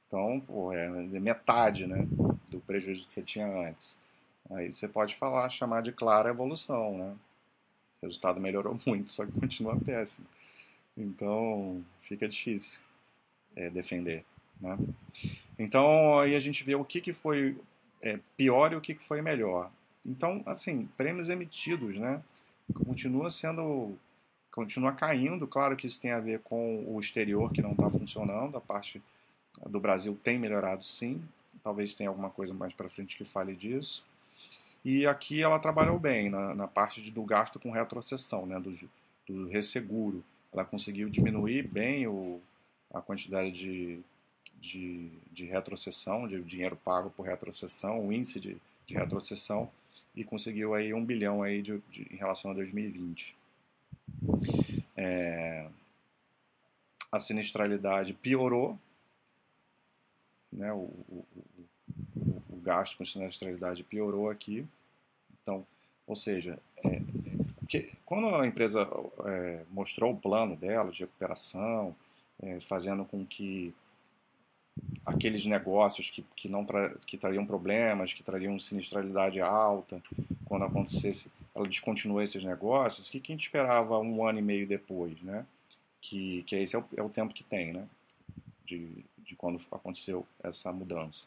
Então, 0.10 0.40
pô, 0.40 0.74
é 0.74 0.90
metade 1.20 1.86
né, 1.86 2.08
do 2.50 2.60
prejuízo 2.62 3.06
que 3.06 3.14
você 3.14 3.22
tinha 3.22 3.46
antes. 3.46 3.96
Aí 4.50 4.72
você 4.72 4.88
pode 4.88 5.16
falar, 5.16 5.48
chamar 5.50 5.84
de 5.84 5.92
clara 5.92 6.32
evolução, 6.32 6.98
né? 6.98 7.16
O 8.02 8.08
resultado 8.08 8.40
melhorou 8.40 8.80
muito, 8.88 9.12
só 9.14 9.24
que 9.24 9.32
continua 9.34 9.80
péssimo. 9.80 10.26
Então, 10.98 11.86
fica 12.02 12.28
difícil 12.28 12.80
é, 13.56 13.70
defender, 13.70 14.26
né? 14.60 14.76
Então, 15.60 16.20
aí 16.20 16.36
a 16.36 16.40
gente 16.40 16.64
vê 16.64 16.74
o 16.74 16.84
que, 16.84 17.02
que 17.02 17.14
foi 17.14 17.56
é, 18.02 18.20
pior 18.36 18.74
e 18.74 18.76
o 18.76 18.82
que, 18.82 18.96
que 18.96 19.04
foi 19.04 19.22
melhor. 19.22 19.70
Então, 20.04 20.42
assim, 20.48 20.90
prêmios 20.98 21.30
emitidos, 21.30 21.96
né? 21.98 22.20
Continua 22.84 23.30
sendo 23.30 23.96
continua 24.52 24.92
caindo. 24.92 25.48
Claro 25.48 25.78
que 25.78 25.86
isso 25.86 26.02
tem 26.02 26.12
a 26.12 26.20
ver 26.20 26.40
com 26.40 26.84
o 26.88 27.00
exterior 27.00 27.52
que 27.52 27.62
não 27.62 27.74
está 27.74 27.88
funcionando. 27.92 28.58
A 28.58 28.62
parte 28.62 29.00
do 29.68 29.80
Brasil 29.80 30.18
tem 30.24 30.38
melhorado, 30.40 30.84
sim. 30.84 31.22
Talvez 31.64 31.94
tenha 31.94 32.10
alguma 32.10 32.30
coisa 32.30 32.54
mais 32.54 32.74
para 32.74 32.90
frente 32.90 33.18
que 33.18 33.26
fale 33.26 33.56
disso. 33.56 34.04
E 34.84 35.06
aqui 35.06 35.42
ela 35.42 35.60
trabalhou 35.60 36.00
bem 36.00 36.30
na, 36.30 36.56
na 36.56 36.68
parte 36.68 37.02
de, 37.02 37.12
do 37.12 37.24
gasto 37.24 37.60
com 37.60 37.72
retrocessão, 37.72 38.46
né, 38.46 38.60
do, 38.60 38.78
do 39.28 39.48
resseguro. 39.48 40.24
Ela 40.54 40.64
conseguiu 40.64 41.10
diminuir 41.10 41.68
bem 41.68 42.08
o, 42.08 42.42
a 42.94 43.02
quantidade 43.02 43.52
de, 43.52 44.00
de, 44.60 45.10
de 45.32 45.46
retrocessão, 45.46 46.28
de 46.28 46.42
dinheiro 46.42 46.78
pago 46.78 47.10
por 47.10 47.26
retrocessão, 47.26 48.08
o 48.08 48.14
índice 48.14 48.40
de, 48.40 48.58
de 48.88 48.94
retrocessão, 48.96 49.70
e 50.16 50.24
conseguiu 50.24 50.74
aí 50.74 50.94
um 50.94 51.04
bilhão 51.04 51.44
aí 51.44 51.62
de, 51.62 51.82
de 51.90 52.08
em 52.12 52.16
relação 52.16 52.52
a 52.52 52.54
2020. 52.54 53.36
É, 54.96 55.68
a 57.12 57.20
sinistralidade 57.20 58.14
piorou, 58.14 58.78
né, 60.52 60.72
o, 60.74 60.90
o, 61.08 61.26
o, 62.16 62.44
o 62.50 62.56
gasto 62.62 62.98
com 62.98 63.06
sinistralidade 63.06 63.84
piorou 63.84 64.30
aqui. 64.30 64.66
Então, 65.42 65.66
ou 66.06 66.16
seja, 66.16 66.60
é, 66.84 67.02
que, 67.68 67.92
quando 68.06 68.36
a 68.36 68.48
empresa 68.48 68.88
é, 69.26 69.64
mostrou 69.70 70.14
o 70.14 70.18
plano 70.18 70.56
dela 70.56 70.92
de 70.92 71.02
recuperação, 71.02 71.96
é, 72.42 72.60
fazendo 72.62 73.06
com 73.06 73.26
que 73.26 73.74
aqueles 75.06 75.46
negócios 75.46 76.10
que, 76.10 76.24
que 76.36 76.48
não 76.48 76.66
tra 76.66 76.90
que 77.06 77.18
trariam 77.18 77.46
problemas, 77.46 78.14
que 78.14 78.24
trariam 78.24 78.58
sinistralidade 78.58 79.42
alta, 79.42 80.02
quando 80.46 80.66
acontecesse, 80.66 81.32
ela 81.54 81.68
descontinuou 81.68 82.22
esses 82.22 82.44
negócios, 82.44 83.08
o 83.08 83.12
que, 83.12 83.20
que 83.20 83.32
a 83.32 83.36
gente 83.36 83.46
esperava 83.46 84.00
um 84.00 84.26
ano 84.26 84.40
e 84.40 84.42
meio 84.42 84.68
depois, 84.68 85.22
né? 85.22 85.46
Que, 86.02 86.44
que 86.44 86.56
esse 86.56 86.76
é 86.76 86.80
o, 86.80 86.86
é 86.96 87.04
o 87.04 87.10
tempo 87.10 87.34
que 87.34 87.44
tem, 87.44 87.74
né? 87.74 87.88
De, 88.70 89.04
de 89.18 89.36
quando 89.36 89.60
aconteceu 89.72 90.28
essa 90.44 90.72
mudança. 90.72 91.26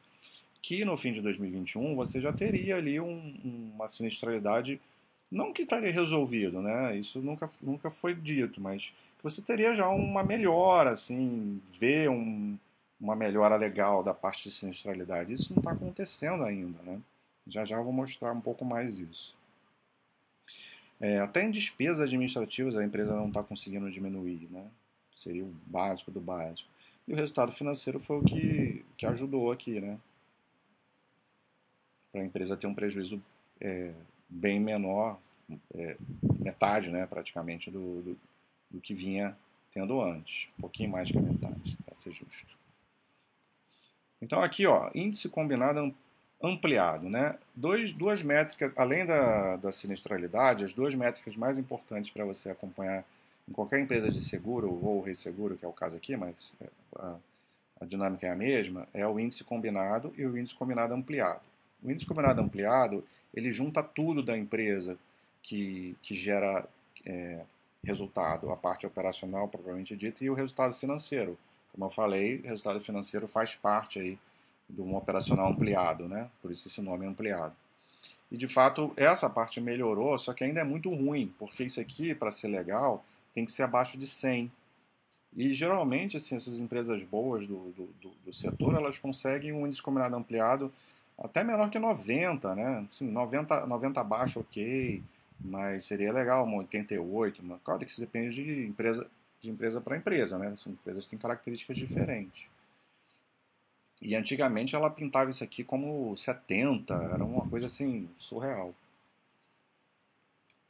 Que 0.63 0.85
no 0.85 0.97
fim 0.97 1.13
de 1.13 1.21
2021 1.21 1.97
você 1.97 2.21
já 2.21 2.33
teria 2.33 2.77
ali 2.77 3.01
um, 3.01 3.73
uma 3.75 3.89
sinistralidade, 3.89 4.81
não 5.29 5.53
que 5.53 5.63
estaria 5.63 5.91
resolvido, 5.91 6.63
né? 6.63 6.97
Isso 6.97 7.21
nunca, 7.21 7.51
nunca 7.61 7.91
foi 7.91 8.15
dito, 8.15 8.61
mas 8.61 8.93
que 9.19 9.25
você 9.25 9.43
teria 9.43 9.75
já 9.75 9.89
uma 9.89 10.23
melhora, 10.23 10.91
assim, 10.91 11.61
ver 11.81 12.09
um, 12.09 12.57
uma 13.01 13.17
melhora 13.17 13.57
legal 13.57 14.05
da 14.05 14.15
parte 14.15 14.45
de 14.45 14.55
sinistralidade. 14.55 15.33
Isso 15.33 15.53
não 15.53 15.59
está 15.59 15.73
acontecendo 15.73 16.45
ainda, 16.45 16.81
né? 16.85 17.01
Já 17.49 17.65
já 17.65 17.81
vou 17.81 17.93
mostrar 17.93 18.33
um 18.33 18.41
pouco 18.41 18.65
mais 18.65 19.01
isso. 19.01 19.35
É, 21.01 21.19
até 21.19 21.43
em 21.43 21.51
despesas 21.51 22.03
administrativas 22.03 22.77
a 22.77 22.85
empresa 22.85 23.13
não 23.17 23.27
está 23.27 23.43
conseguindo 23.43 23.91
diminuir, 23.91 24.47
né? 24.49 24.65
Seria 25.17 25.45
o 25.45 25.53
básico 25.67 26.13
do 26.13 26.21
básico. 26.21 26.72
E 27.07 27.13
o 27.13 27.17
resultado 27.17 27.53
financeiro 27.53 27.99
foi 27.99 28.19
o 28.19 28.25
que, 28.25 28.85
que 28.97 29.07
ajudou 29.07 29.51
aqui, 29.51 29.81
né? 29.81 29.99
Para 32.11 32.21
a 32.21 32.25
empresa 32.25 32.57
ter 32.57 32.67
um 32.67 32.75
prejuízo 32.75 33.21
é, 33.61 33.93
bem 34.29 34.61
menor, 34.61 35.19
é, 35.75 35.97
metade, 36.39 36.91
né, 36.91 37.07
praticamente, 37.07 37.71
do, 37.71 38.03
do, 38.03 38.19
do, 38.71 38.81
que 38.81 38.95
vinha 38.95 39.37
tendo 39.73 40.01
antes. 40.01 40.49
Um 40.59 40.63
pouquinho 40.63 40.91
mais 40.91 41.11
que 41.11 41.19
a 41.19 41.23
metade, 41.23 41.77
para 41.85 41.95
ser 41.95 42.13
justo. 42.13 42.57
Então 44.21 44.43
aqui, 44.43 44.67
ó, 44.67 44.91
índice 44.95 45.29
combinado 45.29 45.95
ampliado, 46.43 47.09
né? 47.09 47.39
Dois, 47.55 47.93
duas 47.93 48.23
métricas, 48.23 48.73
além 48.77 49.07
da, 49.07 49.57
da 49.57 49.71
sinistralidade, 49.71 50.65
as 50.65 50.73
duas 50.73 50.95
métricas 50.95 51.37
mais 51.37 51.57
importantes 51.57 52.11
para 52.11 52.25
você 52.25 52.51
acompanhar 52.51 53.05
em 53.49 53.53
qualquer 53.53 53.81
empresa 53.81 54.11
de 54.11 54.23
seguro 54.23 54.73
ou 54.83 55.01
resseguro, 55.03 55.57
que 55.57 55.65
é 55.65 55.69
o 55.69 55.73
caso 55.73 55.97
aqui, 55.97 56.17
mas 56.17 56.35
é, 56.61 56.69
a, 56.97 57.17
a 57.81 57.85
dinâmica 57.85 58.27
é 58.27 58.31
a 58.31 58.37
mesma, 58.37 58.87
é 58.95 59.07
o 59.07 59.19
índice 59.19 59.45
combinado 59.45 60.13
e 60.17 60.25
o 60.25 60.39
índice 60.39 60.55
combinado 60.55 60.95
ampliado. 60.95 61.41
O 61.83 61.91
índice 61.91 62.07
combinado 62.07 62.41
ampliado, 62.41 63.05
ele 63.35 63.53
junta 63.53 63.83
tudo 63.83 64.23
da 64.23 64.37
empresa 64.39 64.97
que, 65.43 65.97
que 66.03 66.15
gera 66.15 66.65
é, 67.05 67.41
resultado, 67.83 68.51
a 68.51 68.57
parte 68.57 68.87
operacional, 68.87 69.49
propriamente 69.49 69.97
dita, 69.97 70.23
e 70.25 70.31
o 70.31 70.35
resultado 70.35 70.75
financeiro. 70.75 71.37
Como 71.73 71.85
eu 71.85 71.91
falei, 71.91 72.39
o 72.39 72.47
resultado 72.47 72.81
financeiro 72.81 73.27
faz 73.27 73.55
parte 73.55 73.99
aí 73.99 74.19
de 74.69 74.81
um 74.81 74.95
operacional 74.95 75.49
ampliado, 75.51 76.07
né? 76.09 76.29
Por 76.41 76.51
isso 76.51 76.69
esse 76.69 76.81
nome 76.81 77.05
é 77.05 77.09
ampliado. 77.09 77.55
E 78.31 78.37
de 78.37 78.49
fato, 78.49 78.93
essa 78.97 79.29
parte 79.29 79.61
melhorou, 79.61 80.17
só 80.19 80.33
que 80.33 80.45
ainda 80.45 80.61
é 80.61 80.65
muito 80.65 80.89
ruim, 80.95 81.35
porque 81.39 81.65
isso 81.65 81.81
aqui, 81.81 82.15
para 82.15 82.31
ser 82.31 82.49
legal, 82.49 83.05
tem 83.35 83.45
que 83.45 83.53
ser 83.53 83.63
abaixo 83.63 83.97
de 83.99 84.07
100. 84.07 84.51
E 85.35 85.55
geralmente, 85.55 86.17
assim, 86.17 86.37
essas 86.37 86.59
empresas 86.59 87.03
boas 87.03 87.47
do, 87.47 87.73
do, 87.73 88.11
do, 88.25 88.33
setor, 88.33 88.75
elas 88.75 88.99
conseguem 88.99 89.53
um 89.53 89.67
índice 89.67 89.83
combinado 89.83 90.15
ampliado 90.15 90.73
até 91.19 91.43
menor 91.43 91.71
que 91.71 91.79
90, 91.79 92.55
né? 92.55 92.87
Assim, 92.91 93.11
90, 93.11 93.67
90 93.67 94.01
abaixo, 94.01 94.41
ok, 94.41 95.03
mas 95.41 95.85
seria 95.85 96.13
legal 96.13 96.45
uma 96.45 96.59
88, 96.59 97.43
uma, 97.43 97.59
claro 97.65 97.81
que 97.81 97.91
isso 97.91 98.01
depende 98.01 98.45
de 98.45 98.67
empresa 98.67 99.09
de 99.43 99.51
empresa 99.51 99.81
para 99.81 99.97
empresa, 99.97 100.39
né? 100.39 100.55
São 100.57 100.73
empresas 100.73 101.07
têm 101.07 101.19
características 101.19 101.77
diferentes. 101.77 102.47
E 104.01 104.15
antigamente 104.15 104.75
ela 104.75 104.89
pintava 104.89 105.31
isso 105.31 105.43
aqui 105.43 105.65
como 105.65 106.17
70, 106.17 106.95
era 106.95 107.25
uma 107.25 107.49
coisa 107.49 107.67
assim 107.67 108.09
surreal. 108.17 108.73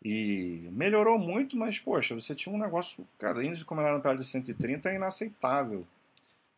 E 0.04 0.68
melhorou 0.73 1.18
muito, 1.18 1.56
mas 1.56 1.78
poxa, 1.78 2.14
você 2.14 2.35
tinha 2.35 2.54
um 2.54 2.59
negócio, 2.59 3.06
cara, 3.18 3.44
índice 3.44 3.61
de 3.61 3.64
combinado 3.64 4.02
no 4.02 4.16
de 4.16 4.25
130 4.25 4.90
é 4.90 4.97
inaceitável. 4.97 5.87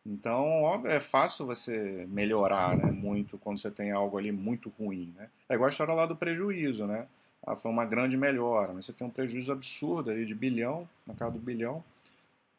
Então, 0.05 0.63
óbvio, 0.63 0.91
é 0.91 0.99
fácil 0.99 1.45
você 1.45 2.05
melhorar 2.09 2.77
né, 2.77 2.91
muito 2.91 3.37
quando 3.39 3.59
você 3.59 3.71
tem 3.71 3.91
algo 3.91 4.17
ali 4.17 4.31
muito 4.31 4.71
ruim. 4.79 5.13
Né? 5.15 5.29
É 5.49 5.55
igual 5.55 5.67
a 5.67 5.71
história 5.71 5.93
lá 5.93 6.05
do 6.05 6.15
prejuízo, 6.15 6.85
né? 6.85 7.07
Ah, 7.45 7.55
foi 7.55 7.71
uma 7.71 7.85
grande 7.85 8.17
melhora, 8.17 8.73
mas 8.73 8.85
você 8.85 8.93
tem 8.93 9.05
um 9.05 9.09
prejuízo 9.09 9.51
absurdo 9.51 10.09
ali 10.09 10.25
de 10.25 10.33
bilhão, 10.33 10.87
na 11.05 11.13
casa 11.13 11.33
do 11.33 11.39
bilhão. 11.39 11.83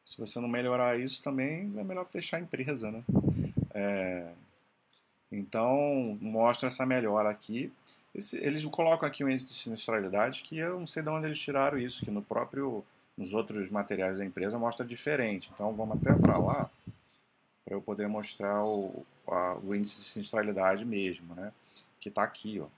Se 0.04 0.16
você 0.18 0.38
não 0.38 0.48
melhorar 0.48 0.98
isso 0.98 1.22
também, 1.22 1.72
é 1.76 1.82
melhor 1.82 2.06
fechar 2.06 2.36
a 2.36 2.40
empresa, 2.40 2.90
né? 2.90 3.02
É, 3.74 4.28
então, 5.30 6.16
mostra 6.20 6.68
essa 6.68 6.86
melhora 6.86 7.28
aqui. 7.28 7.72
Esse, 8.16 8.38
eles 8.38 8.64
colocam 8.64 9.06
aqui 9.06 9.22
o 9.22 9.28
índice 9.28 9.46
de 9.46 9.52
sinistralidade, 9.52 10.42
que 10.42 10.56
eu 10.56 10.80
não 10.80 10.86
sei 10.86 11.02
de 11.02 11.08
onde 11.10 11.26
eles 11.26 11.38
tiraram 11.38 11.78
isso, 11.78 12.02
que 12.02 12.10
no 12.10 12.22
próprio, 12.22 12.82
nos 13.16 13.34
outros 13.34 13.70
materiais 13.70 14.16
da 14.16 14.24
empresa 14.24 14.58
mostra 14.58 14.86
diferente. 14.86 15.50
Então, 15.52 15.74
vamos 15.74 15.98
até 15.98 16.14
para 16.18 16.38
lá 16.38 16.70
para 17.66 17.74
eu 17.74 17.82
poder 17.82 18.06
mostrar 18.06 18.64
o, 18.64 19.04
a, 19.26 19.56
o 19.56 19.74
índice 19.74 19.96
de 19.96 20.04
sinistralidade 20.04 20.84
mesmo, 20.84 21.34
né? 21.34 21.52
Que 22.00 22.08
está 22.08 22.22
aqui, 22.22 22.60
ó. 22.60 22.68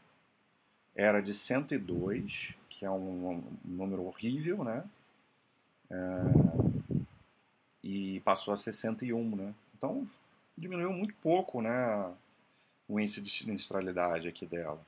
Era 0.96 1.20
de 1.20 1.34
102, 1.34 2.54
que 2.70 2.84
é 2.86 2.90
um, 2.90 3.30
um 3.30 3.44
número 3.64 4.04
horrível, 4.04 4.64
né? 4.64 4.82
É, 5.90 5.94
e 7.84 8.20
passou 8.20 8.52
a 8.52 8.56
61, 8.56 9.36
né? 9.36 9.54
Então 9.76 10.06
diminuiu 10.56 10.92
muito 10.92 11.14
pouco, 11.16 11.60
né? 11.60 12.12
O 12.88 12.98
índice 12.98 13.20
de 13.20 13.30
sinistralidade 13.30 14.26
aqui 14.26 14.46
dela. 14.46 14.80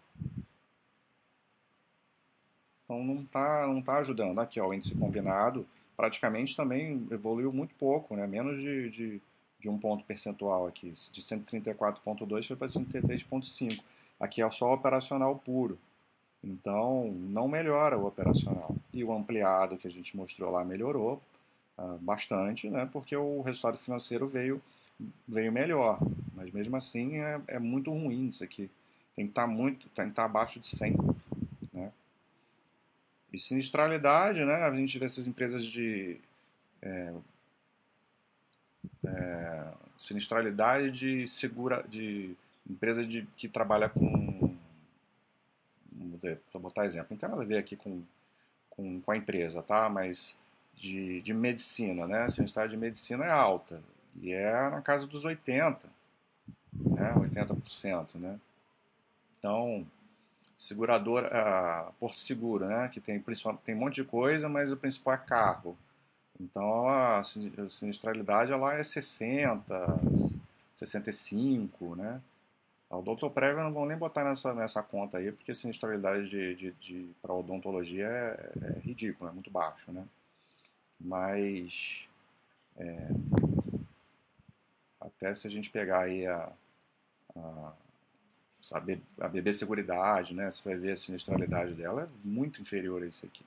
Então 2.90 3.04
não 3.04 3.23
está 3.23 3.66
não 3.66 3.80
tá 3.80 3.99
ajudando. 3.99 4.40
Aqui, 4.40 4.61
ó, 4.61 4.68
o 4.68 4.75
índice 4.75 4.94
combinado 4.94 5.66
praticamente 5.97 6.56
também 6.56 7.06
evoluiu 7.11 7.52
muito 7.52 7.75
pouco, 7.76 8.16
né? 8.16 8.26
Menos 8.26 8.61
de, 8.61 8.90
de 8.90 9.23
de 9.61 9.68
um 9.68 9.78
ponto 9.78 10.04
percentual 10.04 10.66
aqui, 10.66 10.90
de 11.12 11.23
134,2 11.23 12.47
foi 12.47 12.56
para 12.56 12.66
133,5. 12.66 13.82
Aqui 14.18 14.42
é 14.42 14.50
só 14.50 14.73
operacional 14.73 15.37
puro. 15.37 15.78
Então, 16.42 17.12
não 17.12 17.47
melhora 17.47 17.99
o 17.99 18.06
operacional. 18.06 18.75
E 18.92 19.04
o 19.04 19.12
ampliado 19.12 19.76
que 19.76 19.87
a 19.87 19.90
gente 19.90 20.16
mostrou 20.16 20.50
lá 20.50 20.64
melhorou 20.64 21.20
uh, 21.78 21.99
bastante, 21.99 22.70
né, 22.70 22.88
porque 22.90 23.14
o 23.14 23.42
resultado 23.42 23.76
financeiro 23.76 24.26
veio, 24.26 24.61
veio 25.28 25.52
melhor. 25.52 25.99
Mas 26.35 26.50
mesmo 26.50 26.76
assim 26.76 27.18
é, 27.18 27.40
é 27.47 27.59
muito 27.59 27.90
ruim 27.90 28.28
isso 28.28 28.42
aqui. 28.42 28.70
Tem 29.14 29.26
que 29.26 29.32
estar 29.32 29.42
tá 29.42 29.49
muito, 29.49 29.88
tem 29.90 30.06
que 30.06 30.12
estar 30.12 30.23
tá 30.23 30.25
abaixo 30.25 30.59
de 30.59 30.68
100. 30.68 30.97
Sinistralidade, 33.40 34.44
né, 34.44 34.54
a 34.54 34.75
gente 34.75 34.99
vê 34.99 35.06
essas 35.06 35.26
empresas 35.26 35.64
de 35.64 36.18
é, 36.82 37.12
é, 39.04 39.73
sinistralidade 39.97 40.90
de 40.90 41.26
segura 41.26 41.85
de 41.88 42.35
empresa 42.68 43.04
de, 43.04 43.26
que 43.37 43.49
trabalha 43.49 43.88
com 43.88 44.56
vamos 46.52 46.62
botar 46.62 46.85
exemplo, 46.85 47.09
não 47.11 47.16
tem 47.16 47.28
nada 47.28 47.42
a 47.42 47.44
ver 47.44 47.59
aqui 47.59 47.76
com, 47.76 48.02
com, 48.68 49.00
com 49.00 49.11
a 49.11 49.16
empresa, 49.16 49.62
tá? 49.62 49.88
Mas 49.88 50.37
de, 50.75 51.20
de 51.20 51.35
medicina, 51.35 52.06
né? 52.06 52.25
A 52.25 52.28
sinistralidade 52.28 52.76
de 52.76 52.80
medicina 52.80 53.25
é 53.25 53.30
alta 53.30 53.82
e 54.20 54.32
é 54.32 54.52
na 54.70 54.82
casa 54.82 55.06
dos 55.06 55.25
80, 55.25 55.88
né? 56.73 57.14
80%, 57.14 58.14
né? 58.16 58.38
Então, 59.38 59.87
seguradora, 60.61 61.29
a 61.29 61.92
Porto 61.99 62.20
Seguro, 62.20 62.66
né? 62.66 62.90
Que 62.92 63.01
tem, 63.01 63.18
tem 63.64 63.75
um 63.75 63.79
monte 63.79 63.94
de 63.94 64.05
coisa, 64.05 64.46
mas 64.46 64.70
o 64.70 64.77
principal 64.77 65.14
é 65.14 65.16
carro. 65.16 65.77
Então 66.38 66.87
a 66.87 67.23
sinistralidade 67.25 68.53
ela 68.53 68.75
é 68.75 68.83
60, 68.83 69.64
65, 70.75 71.96
né? 71.96 72.20
O 72.90 73.01
doutor 73.01 73.31
prévio 73.31 73.62
não 73.62 73.73
vão 73.73 73.87
nem 73.87 73.96
botar 73.96 74.23
nessa, 74.25 74.53
nessa 74.53 74.83
conta 74.83 75.18
aí, 75.18 75.33
porque 75.33 75.53
a 75.53 75.55
sinistralidade 75.55 76.29
de, 76.29 76.55
de, 76.57 76.73
de 76.73 77.11
para 77.23 77.33
odontologia 77.33 78.07
é, 78.07 78.53
é 78.62 78.79
ridícula, 78.81 79.31
é 79.31 79.33
muito 79.33 79.51
baixo, 79.51 79.90
né? 79.92 80.05
Mas 81.01 82.07
é, 82.77 83.09
até 85.01 85.35
se 85.35 85.46
a 85.46 85.51
gente 85.51 85.70
pegar 85.70 86.01
aí 86.01 86.27
a, 86.27 86.53
a, 87.37 87.73
a 89.20 89.29
BB 89.29 89.53
Seguridade, 89.53 90.35
né? 90.35 90.51
Você 90.51 90.62
vai 90.68 90.79
ver 90.79 90.92
a 90.92 90.96
sinistralidade 90.96 91.75
dela 91.75 92.03
é 92.03 92.09
muito 92.25 92.61
inferior 92.61 93.03
a 93.03 93.07
isso 93.07 93.27
aqui. 93.27 93.44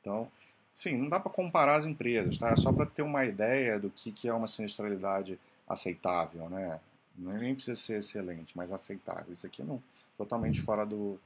Então, 0.00 0.30
Sim, 0.76 0.98
não 0.98 1.08
dá 1.08 1.18
para 1.18 1.32
comparar 1.32 1.76
as 1.76 1.86
empresas, 1.86 2.36
tá? 2.36 2.50
É 2.50 2.56
só 2.56 2.70
para 2.70 2.84
ter 2.84 3.00
uma 3.00 3.24
ideia 3.24 3.80
do 3.80 3.88
que, 3.88 4.12
que 4.12 4.28
é 4.28 4.34
uma 4.34 4.46
sinistralidade 4.46 5.40
aceitável, 5.66 6.50
né? 6.50 6.78
É 7.18 7.38
nem 7.38 7.54
precisa 7.54 7.74
ser 7.74 8.00
excelente, 8.00 8.54
mas 8.54 8.70
aceitável. 8.70 9.32
Isso 9.32 9.46
aqui 9.46 9.62
não 9.62 9.82
totalmente 10.18 10.60
fora 10.60 10.84
do, 10.84 11.18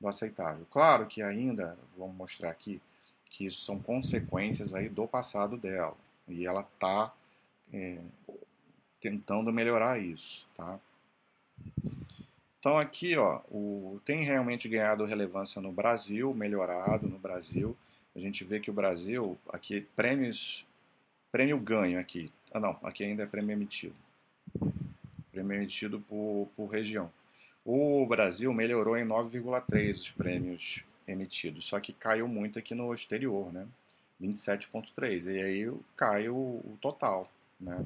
do 0.00 0.08
aceitável. 0.08 0.66
Claro 0.72 1.06
que 1.06 1.22
ainda, 1.22 1.78
vamos 1.96 2.16
mostrar 2.16 2.50
aqui, 2.50 2.82
que 3.30 3.46
isso 3.46 3.60
são 3.60 3.78
consequências 3.78 4.74
aí 4.74 4.88
do 4.88 5.06
passado 5.06 5.56
dela. 5.56 5.96
E 6.26 6.44
ela 6.44 6.62
está 6.62 7.14
é, 7.72 8.00
tentando 9.00 9.52
melhorar 9.52 10.00
isso, 10.00 10.44
tá? 10.56 10.80
Então 12.66 12.80
aqui, 12.80 13.16
ó, 13.16 13.42
o, 13.48 14.00
tem 14.04 14.24
realmente 14.24 14.68
ganhado 14.68 15.04
relevância 15.04 15.62
no 15.62 15.70
Brasil, 15.70 16.34
melhorado 16.34 17.06
no 17.06 17.16
Brasil 17.16 17.76
a 18.12 18.18
gente 18.18 18.42
vê 18.42 18.58
que 18.58 18.68
o 18.68 18.74
Brasil, 18.74 19.38
aqui, 19.52 19.82
prêmios, 19.94 20.66
prêmio 21.30 21.60
ganho 21.60 22.00
aqui, 22.00 22.28
ah 22.52 22.58
não, 22.58 22.76
aqui 22.82 23.04
ainda 23.04 23.22
é 23.22 23.26
prêmio 23.26 23.52
emitido, 23.52 23.94
prêmio 25.30 25.54
emitido 25.54 26.00
por, 26.08 26.48
por 26.56 26.66
região. 26.66 27.08
O 27.64 28.04
Brasil 28.04 28.52
melhorou 28.52 28.96
em 28.96 29.06
9,3 29.06 29.90
os 29.90 30.10
prêmios 30.10 30.82
emitidos, 31.06 31.66
só 31.66 31.78
que 31.78 31.92
caiu 31.92 32.26
muito 32.26 32.58
aqui 32.58 32.74
no 32.74 32.92
exterior, 32.92 33.52
né? 33.52 33.64
27,3, 34.20 35.32
e 35.32 35.40
aí 35.40 35.72
cai 35.96 36.28
o, 36.28 36.34
o 36.34 36.76
total, 36.80 37.30
né? 37.60 37.78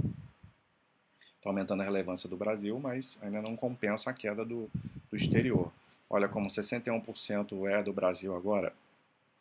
Está 1.41 1.49
aumentando 1.49 1.81
a 1.81 1.85
relevância 1.85 2.29
do 2.29 2.37
Brasil, 2.37 2.79
mas 2.79 3.19
ainda 3.23 3.41
não 3.41 3.57
compensa 3.57 4.11
a 4.11 4.13
queda 4.13 4.45
do, 4.45 4.71
do 5.11 5.17
exterior. 5.17 5.73
Olha 6.09 6.29
como 6.29 6.49
61% 6.49 7.67
é 7.67 7.83
do 7.83 7.95
Brasil 7.95 8.37
agora, 8.37 8.75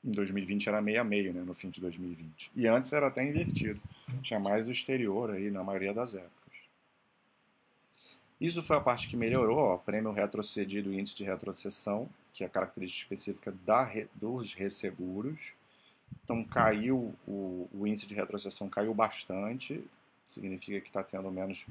em 0.02 0.12
2020 0.12 0.70
era 0.70 0.82
meio 0.82 1.02
a 1.02 1.04
meio, 1.04 1.34
né, 1.34 1.44
no 1.46 1.54
fim 1.54 1.70
de 1.70 1.82
2020. 1.82 2.52
E 2.56 2.68
antes 2.68 2.94
era 2.94 3.08
até 3.08 3.22
invertido. 3.22 3.82
Tinha 4.22 4.40
mais 4.40 4.66
o 4.66 4.72
exterior 4.72 5.32
aí 5.32 5.52
na 5.52 5.62
maioria 5.62 5.94
das 5.94 6.16
épocas. 6.16 6.40
Isso 8.40 8.64
foi 8.64 8.78
a 8.78 8.82
parte 8.82 9.10
que 9.10 9.18
melhorou, 9.18 9.58
ó, 9.58 9.78
prêmio 9.78 10.14
retrocedido 10.14 10.94
índice 10.94 11.18
de 11.18 11.26
retrocessão, 11.26 12.08
que 12.34 12.46
é 12.46 12.48
a 12.48 12.50
característica 12.50 13.14
específica 13.14 13.54
da, 13.66 13.92
dos 14.16 14.54
resseguros. 14.54 15.38
Então 16.24 16.46
caiu, 16.46 17.14
o, 17.28 17.68
o 17.74 17.86
índice 17.86 18.08
de 18.08 18.14
retrocessão 18.14 18.70
caiu 18.70 18.94
bastante, 18.94 19.84
significa 20.24 20.80
que 20.80 20.88
está 20.88 21.04
tendo 21.04 21.30
menos, 21.30 21.66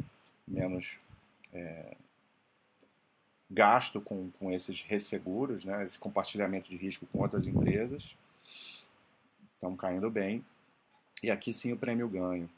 menos 0.49 0.99
é, 1.53 1.97
gasto 3.51 4.01
com, 4.01 4.31
com 4.39 4.53
esses 4.53 4.83
resseguros, 4.83 5.65
né, 5.65 5.85
esse 5.85 5.99
compartilhamento 5.99 6.69
de 6.69 6.77
risco 6.77 7.07
com 7.07 7.21
outras 7.21 7.47
empresas. 7.47 8.17
Estão 9.55 9.75
caindo 9.77 10.11
bem. 10.11 10.45
E 11.23 11.31
aqui 11.31 11.53
sim 11.53 11.73
o 11.73 11.77
prêmio 11.77 12.09
ganho. 12.09 12.49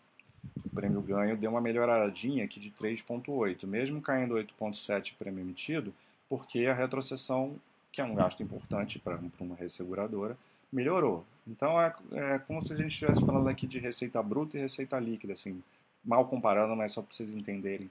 O 0.65 0.69
prêmio 0.71 1.01
ganho 1.01 1.37
deu 1.37 1.51
uma 1.51 1.61
melhoradinha 1.61 2.45
aqui 2.45 2.59
de 2.59 2.71
3,8, 2.71 3.67
mesmo 3.67 4.01
caindo 4.01 4.35
8,7 4.35 5.15
prêmio 5.19 5.43
emitido, 5.43 5.95
porque 6.29 6.67
a 6.67 6.75
retrocessão, 6.75 7.57
que 7.93 8.01
é 8.01 8.05
um 8.05 8.15
gasto 8.15 8.43
importante 8.43 8.99
para 8.99 9.21
uma 9.41 9.57
resseguradora, 9.57 10.37
melhorou. 10.73 11.25
Então 11.47 11.81
é, 11.81 11.95
é 12.13 12.39
como 12.39 12.63
se 12.63 12.73
a 12.73 12.77
gente 12.77 12.93
estivesse 12.93 13.25
falando 13.25 13.49
aqui 13.49 13.67
de 13.67 13.79
receita 13.79 14.23
bruta 14.23 14.57
e 14.57 14.61
receita 14.61 14.99
líquida, 14.99 15.33
assim, 15.33 15.63
mal 16.05 16.27
comparando, 16.29 16.75
mas 16.77 16.93
só 16.93 17.03
para 17.03 17.15
vocês 17.15 17.31
entenderem 17.31 17.91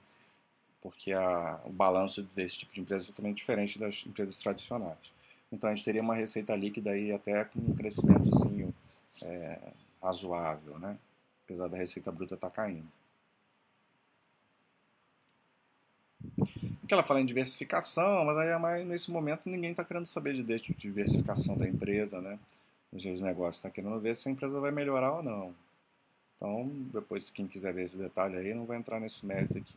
porque 0.82 1.12
a, 1.12 1.60
o 1.64 1.70
balanço 1.70 2.22
desse 2.34 2.58
tipo 2.58 2.72
de 2.72 2.80
empresa 2.80 3.04
é 3.04 3.06
totalmente 3.08 3.36
diferente 3.36 3.78
das 3.78 4.04
empresas 4.06 4.38
tradicionais. 4.38 5.12
Então 5.52 5.68
a 5.68 5.74
gente 5.74 5.84
teria 5.84 6.00
uma 6.00 6.14
receita 6.14 6.54
líquida 6.54 6.90
aí 6.90 7.12
até 7.12 7.44
com 7.44 7.58
um 7.58 7.74
crescimentozinho 7.74 8.74
é, 9.22 9.58
razoável, 10.02 10.78
né? 10.78 10.96
apesar 11.44 11.68
da 11.68 11.76
receita 11.76 12.12
bruta 12.12 12.34
estar 12.34 12.48
tá 12.48 12.54
caindo. 12.54 12.86
Aqui 16.84 16.94
ela 16.94 17.02
fala 17.02 17.20
em 17.20 17.26
diversificação, 17.26 18.24
mas 18.24 18.36
aí 18.38 18.58
mas 18.58 18.86
nesse 18.86 19.10
momento 19.10 19.48
ninguém 19.48 19.70
está 19.70 19.84
querendo 19.84 20.06
saber 20.06 20.34
de 20.34 20.42
diversificação 20.74 21.56
da 21.56 21.68
empresa, 21.68 22.20
né? 22.20 22.38
Os 22.92 23.04
negócios 23.20 23.56
está 23.56 23.70
querendo 23.70 23.98
ver 24.00 24.16
se 24.16 24.28
a 24.28 24.32
empresa 24.32 24.58
vai 24.60 24.70
melhorar 24.70 25.12
ou 25.12 25.22
não. 25.22 25.54
Então, 26.40 26.70
depois, 26.90 27.28
quem 27.28 27.46
quiser 27.46 27.74
ver 27.74 27.84
esse 27.84 27.96
detalhe 27.98 28.38
aí, 28.38 28.54
não 28.54 28.64
vai 28.64 28.78
entrar 28.78 28.98
nesse 28.98 29.26
mérito 29.26 29.58
aqui. 29.58 29.74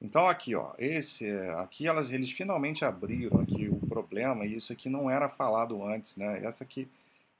Então 0.00 0.26
aqui, 0.26 0.56
ó, 0.56 0.72
esse, 0.78 1.30
aqui 1.58 1.86
elas, 1.86 2.10
eles 2.10 2.32
finalmente 2.32 2.84
abriram 2.84 3.40
aqui 3.40 3.68
o 3.68 3.86
problema 3.86 4.44
e 4.44 4.56
isso 4.56 4.72
aqui 4.72 4.88
não 4.88 5.08
era 5.08 5.28
falado 5.28 5.84
antes, 5.84 6.16
né? 6.16 6.44
Essa 6.44 6.64
aqui 6.64 6.88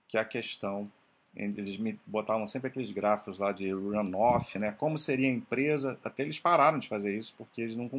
que 0.06 0.16
é 0.16 0.20
a 0.20 0.24
questão. 0.24 0.88
Eles 1.34 1.76
me 1.78 1.98
botavam 2.06 2.46
sempre 2.46 2.68
aqueles 2.68 2.90
gráficos 2.90 3.38
lá 3.38 3.50
de 3.50 3.72
runoff, 3.72 4.58
né? 4.58 4.70
Como 4.78 4.96
seria 4.96 5.28
a 5.28 5.32
empresa? 5.32 5.98
Até 6.04 6.22
eles 6.22 6.38
pararam 6.38 6.78
de 6.78 6.86
fazer 6.86 7.16
isso 7.16 7.34
porque 7.36 7.62
eles 7.62 7.74
não, 7.74 7.90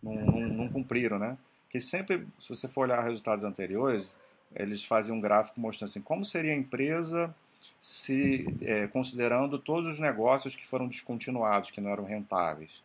não, 0.00 0.14
não, 0.14 0.40
não 0.48 0.68
cumpriram, 0.68 1.18
né? 1.18 1.36
Porque 1.64 1.80
sempre, 1.80 2.24
se 2.38 2.48
você 2.50 2.68
for 2.68 2.82
olhar 2.82 3.02
resultados 3.02 3.44
anteriores, 3.44 4.14
eles 4.54 4.84
faziam 4.84 5.16
um 5.16 5.20
gráfico 5.20 5.60
mostrando 5.60 5.90
assim 5.90 6.00
como 6.00 6.24
seria 6.24 6.52
a 6.52 6.56
empresa 6.56 7.34
se 7.80 8.46
é, 8.62 8.86
considerando 8.88 9.58
todos 9.58 9.94
os 9.94 10.00
negócios 10.00 10.56
que 10.56 10.66
foram 10.66 10.88
descontinuados, 10.88 11.70
que 11.70 11.80
não 11.80 11.90
eram 11.90 12.04
rentáveis. 12.04 12.82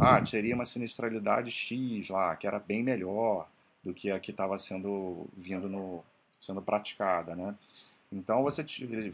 Ah, 0.00 0.20
teria 0.20 0.54
uma 0.54 0.64
sinistralidade 0.64 1.50
X 1.50 2.08
lá, 2.08 2.34
que 2.34 2.46
era 2.46 2.58
bem 2.58 2.82
melhor 2.82 3.48
do 3.84 3.94
que 3.94 4.10
a 4.10 4.18
que 4.18 4.30
estava 4.30 4.58
sendo 4.58 5.26
vindo 5.36 5.68
no, 5.68 6.04
sendo 6.40 6.60
praticada, 6.60 7.34
né? 7.34 7.54
Então 8.12 8.42
você 8.42 8.62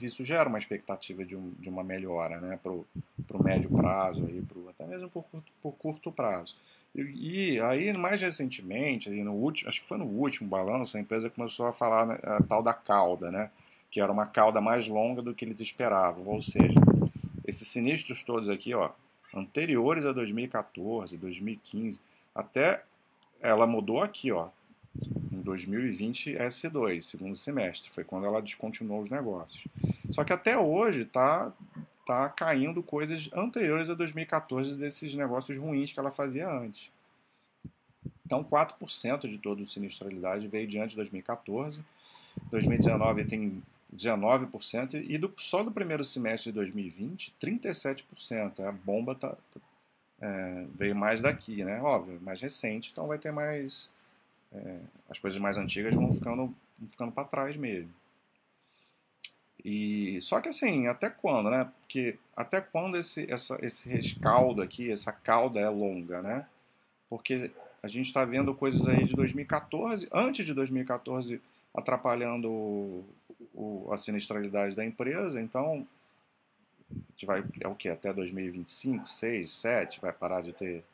isso 0.02 0.24
gera 0.24 0.48
uma 0.48 0.58
expectativa 0.58 1.24
de, 1.24 1.36
um, 1.36 1.52
de 1.58 1.68
uma 1.68 1.84
melhora, 1.84 2.40
né, 2.40 2.58
para 2.60 2.72
o 2.72 3.42
médio 3.42 3.70
prazo 3.70 4.24
aí, 4.26 4.42
pro, 4.42 4.68
até 4.68 4.84
mesmo 4.86 5.08
por, 5.08 5.24
por 5.62 5.72
curto 5.72 6.10
prazo. 6.10 6.56
E, 6.92 7.52
e, 7.54 7.60
aí 7.60 7.92
mais 7.92 8.20
recentemente, 8.20 9.08
aí 9.08 9.22
no 9.22 9.34
último, 9.34 9.68
acho 9.68 9.80
que 9.80 9.86
foi 9.86 9.98
no 9.98 10.06
último 10.06 10.48
balanço, 10.48 10.96
a 10.96 11.00
empresa 11.00 11.30
começou 11.30 11.66
a 11.66 11.72
falar 11.72 12.06
né, 12.06 12.18
a 12.24 12.42
tal 12.42 12.60
da 12.60 12.74
cauda, 12.74 13.30
né, 13.30 13.50
que 13.90 14.00
era 14.00 14.12
uma 14.12 14.26
cauda 14.26 14.60
mais 14.60 14.86
longa 14.86 15.22
do 15.22 15.34
que 15.34 15.44
eles 15.44 15.60
esperavam, 15.60 16.26
ou 16.26 16.40
seja, 16.40 16.78
esses 17.46 17.68
sinistros 17.68 18.22
todos 18.22 18.48
aqui, 18.48 18.74
ó, 18.74 18.90
anteriores 19.34 20.04
a 20.04 20.12
2014, 20.12 21.16
2015, 21.16 22.00
até 22.34 22.82
ela 23.40 23.66
mudou 23.66 24.02
aqui, 24.02 24.30
ó, 24.32 24.48
em 25.32 25.40
2020 25.40 26.34
S2, 26.34 27.02
segundo 27.02 27.36
semestre, 27.36 27.90
foi 27.90 28.04
quando 28.04 28.26
ela 28.26 28.42
descontinuou 28.42 29.02
os 29.02 29.10
negócios. 29.10 29.62
Só 30.10 30.24
que 30.24 30.32
até 30.32 30.58
hoje 30.58 31.02
está 31.02 31.52
tá 32.06 32.28
caindo 32.28 32.82
coisas 32.82 33.28
anteriores 33.32 33.88
a 33.90 33.94
2014 33.94 34.74
desses 34.76 35.14
negócios 35.14 35.56
ruins 35.58 35.92
que 35.92 36.00
ela 36.00 36.10
fazia 36.10 36.50
antes. 36.50 36.90
Então, 38.24 38.44
4% 38.44 39.28
de 39.28 39.38
toda 39.38 39.62
a 39.62 39.66
sinistralidade 39.66 40.48
veio 40.48 40.66
diante 40.66 40.90
de 40.90 40.96
2014. 40.96 41.80
2019 42.50 43.24
tem 43.24 43.62
19% 43.94 45.04
e 45.08 45.16
do, 45.16 45.32
só 45.38 45.62
do 45.62 45.72
primeiro 45.72 46.04
semestre 46.04 46.50
de 46.50 46.56
2020, 46.56 47.34
37%. 47.40 48.60
A 48.60 48.72
bomba 48.72 49.14
tá, 49.14 49.36
é, 50.20 50.66
veio 50.74 50.94
mais 50.94 51.22
daqui, 51.22 51.64
né? 51.64 51.80
Óbvio, 51.80 52.20
mais 52.20 52.40
recente, 52.40 52.90
então 52.92 53.06
vai 53.06 53.18
ter 53.18 53.32
mais. 53.32 53.88
É, 54.52 54.78
as 55.08 55.18
coisas 55.18 55.38
mais 55.38 55.56
antigas 55.56 55.94
vão 55.94 56.12
ficando, 56.12 56.54
ficando 56.90 57.12
para 57.12 57.24
trás 57.24 57.56
mesmo. 57.56 57.92
E 59.64 60.20
só 60.22 60.40
que 60.40 60.48
assim, 60.48 60.86
até 60.86 61.10
quando, 61.10 61.50
né? 61.50 61.70
Porque 61.80 62.18
até 62.36 62.60
quando 62.60 62.96
esse, 62.96 63.30
essa, 63.30 63.58
esse 63.60 63.88
rescaldo 63.88 64.62
aqui, 64.62 64.90
essa 64.90 65.12
cauda 65.12 65.60
é 65.60 65.68
longa, 65.68 66.22
né? 66.22 66.46
Porque 67.08 67.50
a 67.82 67.88
gente 67.88 68.06
está 68.06 68.24
vendo 68.24 68.54
coisas 68.54 68.86
aí 68.86 69.04
de 69.04 69.14
2014, 69.14 70.08
antes 70.12 70.44
de 70.44 70.54
2014 70.54 71.40
atrapalhando 71.74 73.04
o, 73.54 73.88
a 73.92 73.98
sinistralidade 73.98 74.74
da 74.74 74.84
empresa, 74.84 75.40
então 75.40 75.86
a 76.90 76.94
gente 77.10 77.26
vai, 77.26 77.44
é 77.60 77.68
o 77.68 77.74
que? 77.74 77.88
Até 77.88 78.12
2025, 78.12 79.08
6, 79.08 79.50
7, 79.50 80.00
vai 80.00 80.12
parar 80.12 80.42
de 80.42 80.52
ter 80.52 80.84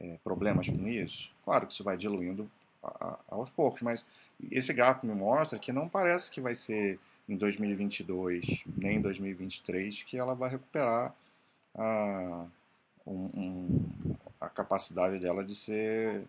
é, 0.00 0.16
problemas 0.22 0.68
com 0.68 0.86
isso? 0.86 1.30
Claro 1.44 1.66
que 1.66 1.72
isso 1.72 1.84
vai 1.84 1.96
diluindo 1.96 2.50
a, 2.82 3.06
a, 3.06 3.18
aos 3.28 3.50
poucos, 3.50 3.82
mas 3.82 4.06
esse 4.50 4.72
gráfico 4.72 5.06
me 5.06 5.14
mostra 5.14 5.58
que 5.58 5.72
não 5.72 5.88
parece 5.88 6.30
que 6.30 6.40
vai 6.40 6.54
ser 6.54 6.98
em 7.28 7.36
2022 7.36 8.64
nem 8.76 8.98
em 8.98 9.00
2023 9.00 10.02
que 10.02 10.16
ela 10.16 10.34
vai 10.34 10.50
recuperar 10.50 11.14
a, 11.74 12.46
um, 13.06 13.30
um, 13.34 14.16
a 14.40 14.48
capacidade 14.48 15.18
dela 15.18 15.44
de 15.44 15.54
ser 15.54 16.24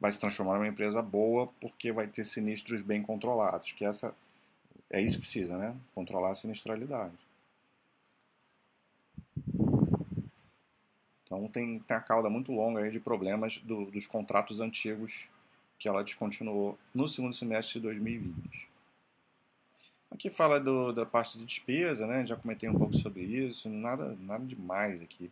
vai 0.00 0.10
se 0.10 0.18
transformar 0.18 0.54
numa 0.54 0.68
empresa 0.68 1.02
boa 1.02 1.48
porque 1.60 1.92
vai 1.92 2.06
ter 2.06 2.24
sinistros 2.24 2.80
bem 2.80 3.02
controlados, 3.02 3.72
que 3.72 3.84
essa 3.84 4.14
é 4.94 5.00
isso 5.00 5.16
que 5.16 5.22
precisa, 5.22 5.58
né? 5.58 5.76
Controlar 5.92 6.30
a 6.30 6.34
sinistralidade. 6.36 7.14
Então 11.24 11.48
tem, 11.48 11.80
tem 11.80 11.96
a 11.96 12.00
cauda 12.00 12.30
muito 12.30 12.52
longa 12.52 12.80
aí 12.80 12.92
de 12.92 13.00
problemas 13.00 13.58
do, 13.58 13.86
dos 13.86 14.06
contratos 14.06 14.60
antigos 14.60 15.28
que 15.80 15.88
ela 15.88 16.04
descontinuou 16.04 16.78
no 16.94 17.08
segundo 17.08 17.34
semestre 17.34 17.74
de 17.74 17.80
2020. 17.80 18.68
Aqui 20.12 20.30
fala 20.30 20.60
do, 20.60 20.92
da 20.92 21.04
parte 21.04 21.36
de 21.36 21.44
despesa, 21.44 22.06
né? 22.06 22.24
Já 22.24 22.36
comentei 22.36 22.68
um 22.68 22.78
pouco 22.78 22.94
sobre 22.94 23.22
isso, 23.22 23.68
nada, 23.68 24.16
nada 24.20 24.44
demais 24.44 25.02
aqui. 25.02 25.28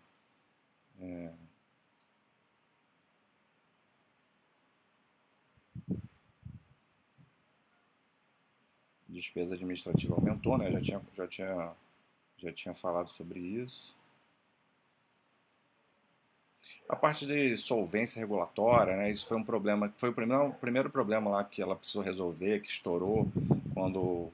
É, 1.01 1.31
despesa 9.13 9.55
administrativa 9.55 10.15
aumentou, 10.15 10.57
né? 10.57 10.71
Já 10.71 10.81
tinha, 10.81 11.01
já 11.17 11.29
tinha, 11.29 11.73
já 12.39 12.53
tinha 12.53 12.75
falado 12.75 13.09
sobre 13.11 13.39
isso. 13.39 13.95
A 16.89 16.97
parte 16.97 17.27
de 17.27 17.57
solvência 17.57 18.19
regulatória, 18.19 18.97
né? 18.97 19.11
Isso 19.11 19.27
foi 19.27 19.37
um 19.37 19.45
problema, 19.45 19.93
foi 19.97 20.11
o 20.11 20.13
primeiro, 20.13 20.49
o 20.49 20.55
primeiro 20.55 20.91
problema 20.91 21.31
lá 21.31 21.45
que 21.45 21.63
ela 21.63 21.77
precisou 21.77 22.03
resolver, 22.03 22.61
que 22.61 22.69
estourou 22.69 23.31
quando 23.75 24.31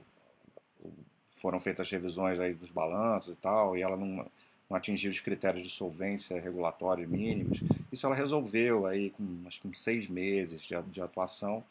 foram 1.40 1.60
feitas 1.60 1.86
as 1.86 1.92
revisões 1.92 2.40
aí 2.40 2.54
dos 2.54 2.70
balanços 2.70 3.34
e 3.34 3.36
tal, 3.36 3.76
e 3.76 3.82
ela 3.82 3.96
não, 3.96 4.26
não 4.68 4.76
atingiu 4.76 5.10
os 5.10 5.20
critérios 5.20 5.62
de 5.62 5.70
solvência 5.70 6.40
regulatória 6.40 7.06
mínimos. 7.06 7.60
Isso 7.92 8.06
ela 8.06 8.14
resolveu 8.14 8.86
aí 8.86 9.10
com 9.10 9.42
acho 9.46 9.60
que 9.60 9.68
com 9.68 9.74
seis 9.74 10.08
meses 10.08 10.62
de, 10.62 10.80
de 10.82 11.00
atuação. 11.00 11.62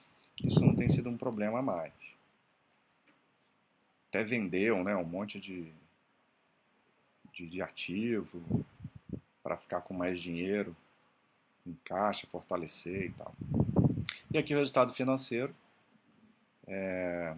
Isso 0.43 0.59
não 0.61 0.75
tem 0.75 0.87
sido 0.87 1.09
um 1.09 1.17
problema 1.17 1.61
mais 1.61 2.16
até 4.09 4.23
vendeu 4.23 4.83
né, 4.83 4.95
um 4.95 5.05
monte 5.05 5.39
de, 5.39 5.71
de, 7.33 7.47
de 7.47 7.61
ativo 7.61 8.65
para 9.43 9.57
ficar 9.57 9.81
com 9.81 9.93
mais 9.93 10.19
dinheiro 10.19 10.75
em 11.65 11.77
caixa, 11.83 12.27
fortalecer 12.27 13.05
e 13.05 13.11
tal. 13.11 13.33
E 14.31 14.37
aqui 14.37 14.53
o 14.53 14.57
resultado 14.57 14.93
financeiro. 14.93 15.53
É, 16.69 17.35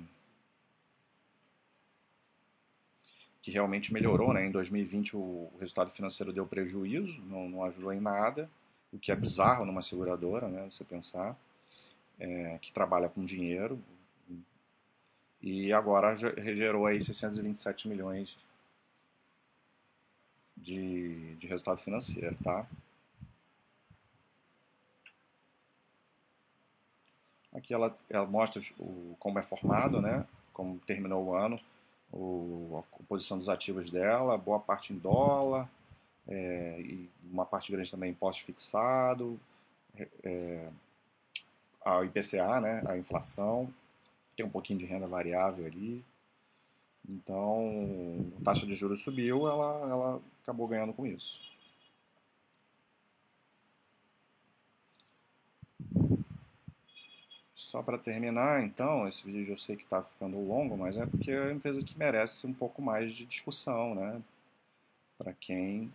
que 3.41 3.51
realmente 3.51 3.93
melhorou, 3.93 4.33
né? 4.33 4.45
Em 4.45 4.51
2020 4.51 5.15
o 5.15 5.51
resultado 5.59 5.91
financeiro 5.91 6.33
deu 6.33 6.45
prejuízo, 6.45 7.19
não, 7.21 7.49
não 7.49 7.63
ajudou 7.63 7.93
em 7.93 7.99
nada, 7.99 8.49
o 8.91 8.99
que 8.99 9.11
é 9.11 9.15
bizarro 9.15 9.65
numa 9.65 9.81
seguradora, 9.81 10.47
né? 10.47 10.67
Você 10.69 10.83
pensar 10.83 11.37
é, 12.19 12.57
que 12.61 12.71
trabalha 12.71 13.09
com 13.09 13.23
dinheiro, 13.23 13.79
e 15.41 15.71
agora 15.71 16.15
gerou 16.17 16.85
aí 16.85 17.01
627 17.01 17.87
milhões 17.87 18.37
de, 20.55 21.35
de 21.35 21.47
resultado 21.47 21.79
financeiro, 21.79 22.35
tá? 22.43 22.65
Aqui 27.53 27.73
ela, 27.73 27.95
ela 28.09 28.25
mostra 28.25 28.61
o, 28.77 29.15
como 29.19 29.39
é 29.39 29.41
formado, 29.41 30.01
né? 30.01 30.25
Como 30.53 30.77
terminou 30.79 31.25
o 31.25 31.35
ano, 31.35 31.59
o, 32.11 32.83
a 32.83 32.95
composição 32.95 33.37
dos 33.37 33.49
ativos 33.49 33.89
dela, 33.89 34.37
boa 34.37 34.59
parte 34.59 34.93
em 34.93 34.97
dólar, 34.97 35.69
é, 36.27 36.79
e 36.79 37.09
uma 37.31 37.45
parte 37.45 37.71
grande 37.71 37.89
também 37.89 38.09
em 38.09 38.13
imposto 38.13 38.43
fixado, 38.43 39.39
é, 40.23 40.69
a 41.83 42.03
IPCA, 42.03 42.61
né? 42.61 42.83
A 42.85 42.97
inflação, 42.97 43.73
tem 44.39 44.45
um 44.45 44.49
pouquinho 44.49 44.79
de 44.79 44.85
renda 44.85 45.05
variável 45.05 45.65
ali. 45.65 46.01
Então, 47.07 48.31
a 48.39 48.43
taxa 48.45 48.65
de 48.65 48.73
juros 48.73 49.01
subiu, 49.01 49.49
ela, 49.49 49.89
ela 49.89 50.21
acabou 50.41 50.65
ganhando 50.65 50.93
com 50.93 51.05
isso. 51.05 51.37
Só 57.53 57.83
para 57.83 57.97
terminar, 57.97 58.63
então, 58.63 59.07
esse 59.07 59.25
vídeo 59.25 59.53
eu 59.53 59.57
sei 59.57 59.75
que 59.75 59.83
está 59.83 60.01
ficando 60.01 60.39
longo, 60.39 60.77
mas 60.77 60.95
é 60.95 61.05
porque 61.05 61.31
é 61.31 61.41
uma 61.41 61.51
empresa 61.51 61.83
que 61.83 61.97
merece 61.99 62.47
um 62.47 62.53
pouco 62.53 62.81
mais 62.81 63.13
de 63.13 63.25
discussão, 63.25 63.93
né? 63.93 64.21
Para 65.17 65.33
quem 65.33 65.93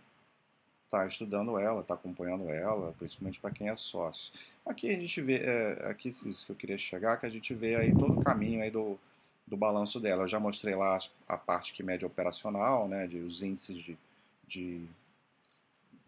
está 0.85 1.05
estudando 1.05 1.57
ela, 1.57 1.81
está 1.81 1.95
acompanhando 1.95 2.49
ela, 2.49 2.93
principalmente 2.97 3.39
para 3.39 3.51
quem 3.51 3.69
é 3.69 3.75
sócio. 3.75 4.31
Aqui 4.65 4.89
a 4.89 4.99
gente 4.99 5.21
vê, 5.21 5.37
é, 5.37 5.89
aqui 5.89 6.07
isso 6.07 6.45
que 6.45 6.51
eu 6.51 6.55
queria 6.55 6.77
chegar, 6.77 7.19
que 7.19 7.25
a 7.25 7.29
gente 7.29 7.53
vê 7.53 7.75
aí 7.75 7.93
todo 7.93 8.19
o 8.19 8.23
caminho 8.23 8.63
aí 8.63 8.71
do, 8.71 8.97
do 9.45 9.57
balanço 9.57 9.99
dela. 9.99 10.23
Eu 10.23 10.27
já 10.27 10.39
mostrei 10.39 10.75
lá 10.75 10.97
a 11.27 11.37
parte 11.37 11.73
que 11.73 11.83
mede 11.83 12.05
operacional, 12.05 12.87
né, 12.87 13.07
de 13.07 13.19
os 13.19 13.41
índices 13.41 13.81
de, 13.81 13.97
de, 14.47 14.87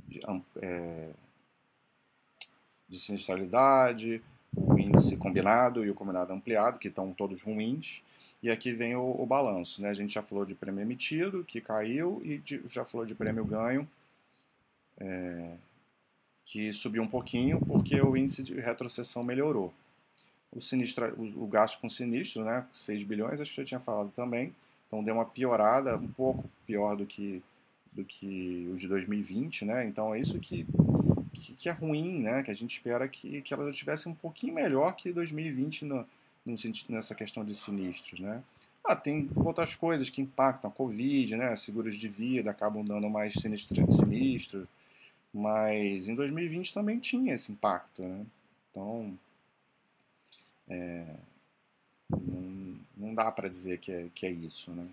de 0.08 0.22
é, 0.62 1.10
de 2.88 3.00
sinistralidade, 3.00 4.22
o 4.56 4.80
índice 4.80 5.18
combinado 5.18 5.86
e 5.86 5.90
o 5.90 5.96
combinado 5.96 6.34
ampliado, 6.34 6.80
que 6.80 6.88
estão 6.88 7.14
todos 7.14 7.42
ruins, 7.42 8.02
e 8.42 8.50
aqui 8.50 8.72
vem 8.72 8.96
o, 8.96 9.22
o 9.22 9.26
balanço. 9.26 9.82
Né? 9.82 9.90
A 9.90 9.94
gente 9.94 10.14
já 10.14 10.24
falou 10.24 10.46
de 10.46 10.56
prêmio 10.56 10.82
emitido, 10.82 11.44
que 11.44 11.60
caiu, 11.60 12.22
e 12.24 12.38
de, 12.38 12.62
já 12.68 12.86
falou 12.86 13.06
de 13.06 13.14
prêmio 13.14 13.44
ganho, 13.44 13.88
é, 15.00 15.56
que 16.46 16.72
subiu 16.72 17.04
um 17.04 17.08
pouquinho, 17.08 17.60
porque 17.60 18.00
o 18.02 18.16
índice 18.16 18.42
de 18.42 18.54
retrocessão 18.60 19.24
melhorou. 19.24 19.74
O, 20.52 20.62
sinistro, 20.62 21.14
o, 21.16 21.44
o 21.44 21.48
gasto 21.48 21.80
com 21.80 21.90
sinistro, 21.90 22.44
né, 22.44 22.66
6 22.72 23.04
bilhões, 23.04 23.40
acho 23.40 23.54
que 23.54 23.60
eu 23.60 23.66
já 23.66 23.68
tinha 23.68 23.80
falado 23.80 24.12
também, 24.16 24.54
então 24.88 25.04
deu 25.04 25.14
uma 25.14 25.26
piorada, 25.26 25.98
um 25.98 26.08
pouco 26.08 26.50
pior 26.66 26.96
do 26.96 27.06
que, 27.06 27.44
do 27.92 28.06
que 28.06 28.70
o 28.74 28.78
de 28.78 28.88
2020, 28.88 29.66
né? 29.66 29.86
Então 29.86 30.16
é 30.16 30.20
isso 30.20 30.40
que, 30.40 30.66
que, 31.34 31.54
que, 31.54 31.70
é 31.70 31.74
ruim, 31.74 32.22
né? 32.22 32.42
Que 32.44 32.52
a 32.52 32.54
gente 32.54 32.78
espera 32.78 33.06
que, 33.08 33.42
que 33.42 33.54
ela 33.54 33.70
tivesse 33.74 34.08
um 34.08 34.16
pouquinho 34.16 34.54
melhor 34.54 34.96
que 34.96 35.12
2020 35.12 35.84
no, 35.84 36.08
no, 36.46 36.56
nessa 36.88 37.14
questão 37.14 37.44
de 37.44 37.54
sinistros, 37.54 38.22
né? 38.22 38.42
Ah, 38.82 38.96
tem 38.96 39.30
outras 39.36 39.76
coisas 39.76 40.10
que 40.10 40.22
impactam, 40.22 40.70
a 40.70 40.74
Covid, 40.74 41.36
né? 41.36 41.54
Seguros 41.58 41.98
de 41.98 42.08
vida 42.08 42.50
acabam 42.50 42.86
dando 42.86 43.10
mais 43.10 43.34
sinistro, 43.34 43.76
sinistro 43.92 44.66
mas 45.34 46.08
em 46.08 46.16
2020 46.16 46.74
também 46.74 47.00
tinha 47.00 47.34
esse 47.34 47.52
impacto, 47.52 48.02
né? 48.04 48.26
Então, 48.72 49.18
é, 50.70 51.06
não, 52.10 52.80
não 52.96 53.14
dá 53.14 53.32
para 53.32 53.50
dizer 53.50 53.80
que 53.80 53.92
é, 53.92 54.08
que 54.14 54.26
é 54.26 54.32
isso, 54.32 54.72
né? 54.72 54.88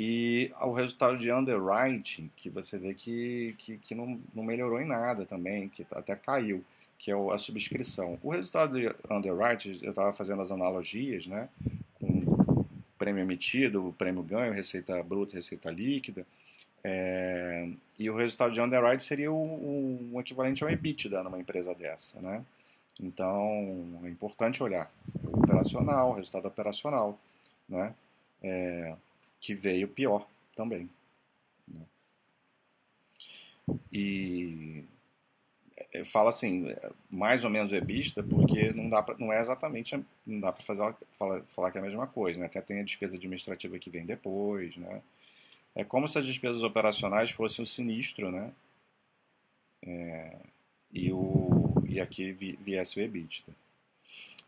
E 0.00 0.52
o 0.60 0.72
resultado 0.72 1.18
de 1.18 1.32
underwriting, 1.32 2.30
que 2.36 2.48
você 2.48 2.78
vê 2.78 2.94
que, 2.94 3.56
que, 3.58 3.78
que 3.78 3.94
não, 3.96 4.20
não 4.32 4.44
melhorou 4.44 4.80
em 4.80 4.86
nada 4.86 5.26
também, 5.26 5.68
que 5.68 5.84
até 5.90 6.14
caiu, 6.14 6.64
que 7.00 7.10
é 7.10 7.14
a 7.14 7.36
subscrição. 7.36 8.16
O 8.22 8.30
resultado 8.30 8.78
de 8.78 8.94
underwriting, 9.10 9.80
eu 9.82 9.90
estava 9.90 10.12
fazendo 10.12 10.40
as 10.40 10.52
analogias, 10.52 11.26
né? 11.26 11.48
Com 11.94 12.64
prêmio 12.96 13.22
emitido, 13.22 13.92
prêmio 13.98 14.22
ganho, 14.22 14.52
receita 14.52 15.02
bruta, 15.02 15.34
receita 15.34 15.68
líquida. 15.68 16.24
É, 16.84 17.68
e 17.98 18.08
o 18.08 18.16
resultado 18.16 18.52
de 18.52 18.60
underwriting 18.60 19.04
seria 19.04 19.32
o, 19.32 20.12
o, 20.12 20.20
equivalente 20.20 20.62
ao 20.62 20.70
EBITDA 20.70 21.22
numa 21.22 21.38
empresa 21.38 21.74
dessa, 21.74 22.20
né? 22.20 22.44
Então, 23.00 24.00
é 24.04 24.08
importante 24.08 24.62
olhar 24.62 24.90
o 25.22 25.38
operacional, 25.38 26.10
o 26.10 26.14
resultado 26.14 26.46
operacional, 26.46 27.18
né? 27.68 27.94
É, 28.42 28.94
que 29.40 29.54
veio 29.54 29.88
pior 29.88 30.26
também. 30.54 30.88
Né? 31.66 31.80
E 33.92 34.84
eu 35.92 36.04
falo 36.06 36.28
assim, 36.28 36.74
mais 37.10 37.44
ou 37.44 37.50
menos 37.50 37.72
EBITDA, 37.72 38.22
porque 38.22 38.72
não 38.72 38.88
dá 38.88 39.02
pra, 39.02 39.16
não 39.18 39.32
é 39.32 39.40
exatamente, 39.40 39.96
não 40.26 40.40
dá 40.40 40.52
para 40.52 40.62
fazer 40.62 40.94
falar, 41.18 41.42
falar 41.54 41.70
que 41.70 41.78
é 41.78 41.80
a 41.80 41.84
mesma 41.84 42.06
coisa, 42.06 42.38
né? 42.38 42.46
Até 42.46 42.60
tem 42.60 42.80
a 42.80 42.84
despesa 42.84 43.16
administrativa 43.16 43.78
que 43.78 43.90
vem 43.90 44.04
depois, 44.04 44.76
né? 44.76 45.02
É 45.78 45.84
como 45.84 46.08
se 46.08 46.18
as 46.18 46.26
despesas 46.26 46.64
operacionais 46.64 47.30
fossem 47.30 47.62
o 47.62 47.66
sinistro, 47.66 48.32
né? 48.32 48.50
É, 49.86 50.36
e, 50.92 51.12
o, 51.12 51.72
e 51.88 52.00
aqui 52.00 52.32
viesse 52.32 52.98
o 52.98 53.02
EBITDA. 53.02 53.54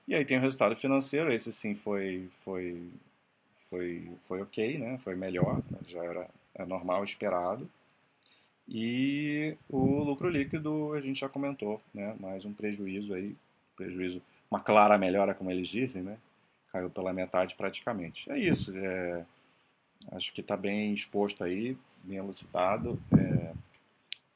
E 0.09 0.15
aí 0.17 0.25
tem 0.25 0.39
o 0.39 0.41
resultado 0.41 0.75
financeiro, 0.75 1.33
esse 1.33 1.53
sim 1.53 1.77
foi, 1.77 2.29
foi, 2.41 2.83
foi, 3.69 4.11
foi 4.27 4.43
ok, 4.43 4.77
né? 4.77 4.99
Foi 4.99 5.15
melhor, 5.15 5.63
já 5.87 6.05
era 6.05 6.29
é 6.53 6.67
normal, 6.67 7.05
esperado. 7.05 7.71
E 8.69 9.57
o 9.69 10.03
lucro 10.03 10.29
líquido 10.29 10.95
a 10.95 11.01
gente 11.01 11.21
já 11.21 11.29
comentou, 11.29 11.81
né? 11.95 12.13
Mais 12.19 12.45
um 12.45 12.53
prejuízo 12.53 13.15
aí, 13.15 13.37
prejuízo, 13.77 14.21
uma 14.51 14.59
clara 14.59 14.99
melhora, 14.99 15.33
como 15.33 15.53
eles 15.53 15.69
dizem, 15.69 16.03
né? 16.03 16.19
Caiu 16.73 16.91
pela 16.91 17.13
metade 17.13 17.55
praticamente. 17.55 18.29
É 18.33 18.37
isso. 18.37 18.77
É, 18.77 19.25
Acho 20.13 20.33
que 20.33 20.41
está 20.41 20.57
bem 20.57 20.93
exposto 20.93 21.45
aí, 21.45 21.77
bem 22.03 22.19
elucidado. 22.19 23.01
É, 23.17 23.53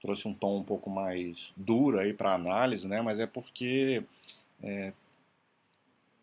trouxe 0.00 0.29
um 0.29 0.35
tom 0.35 0.59
um 0.59 0.64
pouco 0.64 0.90
mais 0.90 1.50
duro 1.57 1.98
aí 1.98 2.12
para 2.12 2.35
análise, 2.35 2.87
né? 2.87 3.00
Mas 3.00 3.18
é 3.18 3.27
porque 3.27 4.05
é, 4.62 4.92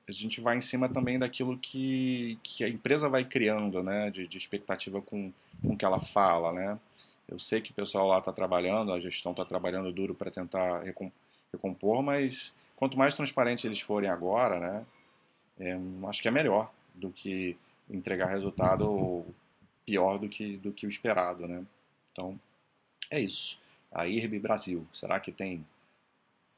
a 0.07 0.11
gente 0.11 0.41
vai 0.41 0.57
em 0.57 0.61
cima 0.61 0.89
também 0.89 1.17
daquilo 1.17 1.57
que, 1.57 2.37
que 2.43 2.63
a 2.63 2.69
empresa 2.69 3.09
vai 3.09 3.25
criando, 3.25 3.81
né? 3.81 4.09
De, 4.11 4.27
de 4.27 4.37
expectativa 4.37 5.01
com, 5.01 5.31
o 5.63 5.75
que 5.75 5.85
ela 5.85 5.99
fala, 5.99 6.51
né? 6.51 6.79
Eu 7.27 7.39
sei 7.39 7.61
que 7.61 7.71
o 7.71 7.75
pessoal 7.75 8.07
lá 8.07 8.19
está 8.19 8.31
trabalhando, 8.31 8.91
a 8.91 8.99
gestão 8.99 9.31
está 9.31 9.45
trabalhando 9.45 9.91
duro 9.91 10.13
para 10.13 10.29
tentar 10.29 10.83
recompor, 11.53 12.03
mas 12.03 12.53
quanto 12.75 12.97
mais 12.97 13.13
transparente 13.13 13.65
eles 13.65 13.79
forem 13.79 14.09
agora, 14.09 14.59
né? 14.59 14.85
É, 15.59 15.79
acho 16.07 16.21
que 16.21 16.27
é 16.27 16.31
melhor 16.31 16.71
do 16.93 17.09
que 17.09 17.57
entregar 17.91 18.27
resultado 18.27 19.25
pior 19.85 20.17
do 20.17 20.29
que, 20.29 20.57
do 20.57 20.71
que 20.71 20.85
o 20.85 20.89
esperado, 20.89 21.47
né? 21.47 21.63
Então, 22.11 22.39
é 23.09 23.19
isso. 23.19 23.59
A 23.91 24.07
IRB 24.07 24.39
Brasil, 24.39 24.87
será 24.93 25.19
que 25.19 25.31
tem 25.31 25.65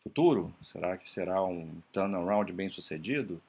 futuro? 0.04 0.54
Será 0.64 0.98
que 0.98 1.10
será 1.10 1.44
um 1.44 1.70
turnaround 1.92 2.52
bem 2.54 2.70
sucedido? 2.70 3.42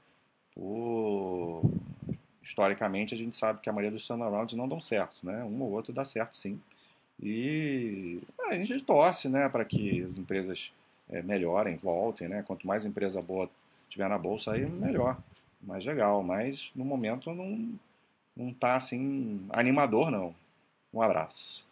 Historicamente, 2.42 3.14
a 3.14 3.16
gente 3.16 3.36
sabe 3.36 3.60
que 3.60 3.68
a 3.68 3.72
maioria 3.72 3.90
dos 3.90 4.06
turnarounds 4.06 4.56
não 4.56 4.68
dão 4.68 4.80
certo, 4.80 5.16
né? 5.22 5.42
Um 5.44 5.62
ou 5.62 5.72
outro 5.72 5.92
dá 5.92 6.04
certo, 6.04 6.36
sim. 6.36 6.60
E 7.22 8.20
a 8.48 8.54
gente 8.54 8.80
torce, 8.82 9.28
né, 9.28 9.48
para 9.48 9.64
que 9.64 10.02
as 10.02 10.16
empresas 10.16 10.72
é, 11.08 11.22
melhorem, 11.22 11.76
voltem, 11.76 12.28
né? 12.28 12.42
Quanto 12.46 12.66
mais 12.66 12.84
empresa 12.84 13.20
boa 13.20 13.50
tiver 13.88 14.08
na 14.08 14.18
bolsa, 14.18 14.52
aí 14.52 14.64
melhor 14.66 15.18
mais 15.66 15.84
legal. 15.84 16.22
Mas 16.22 16.70
no 16.74 16.84
momento 16.84 17.32
não, 17.34 17.78
não 18.36 18.52
tá 18.52 18.76
assim 18.76 19.46
animador, 19.50 20.10
não. 20.10 20.34
Um 20.92 21.02
abraço. 21.02 21.66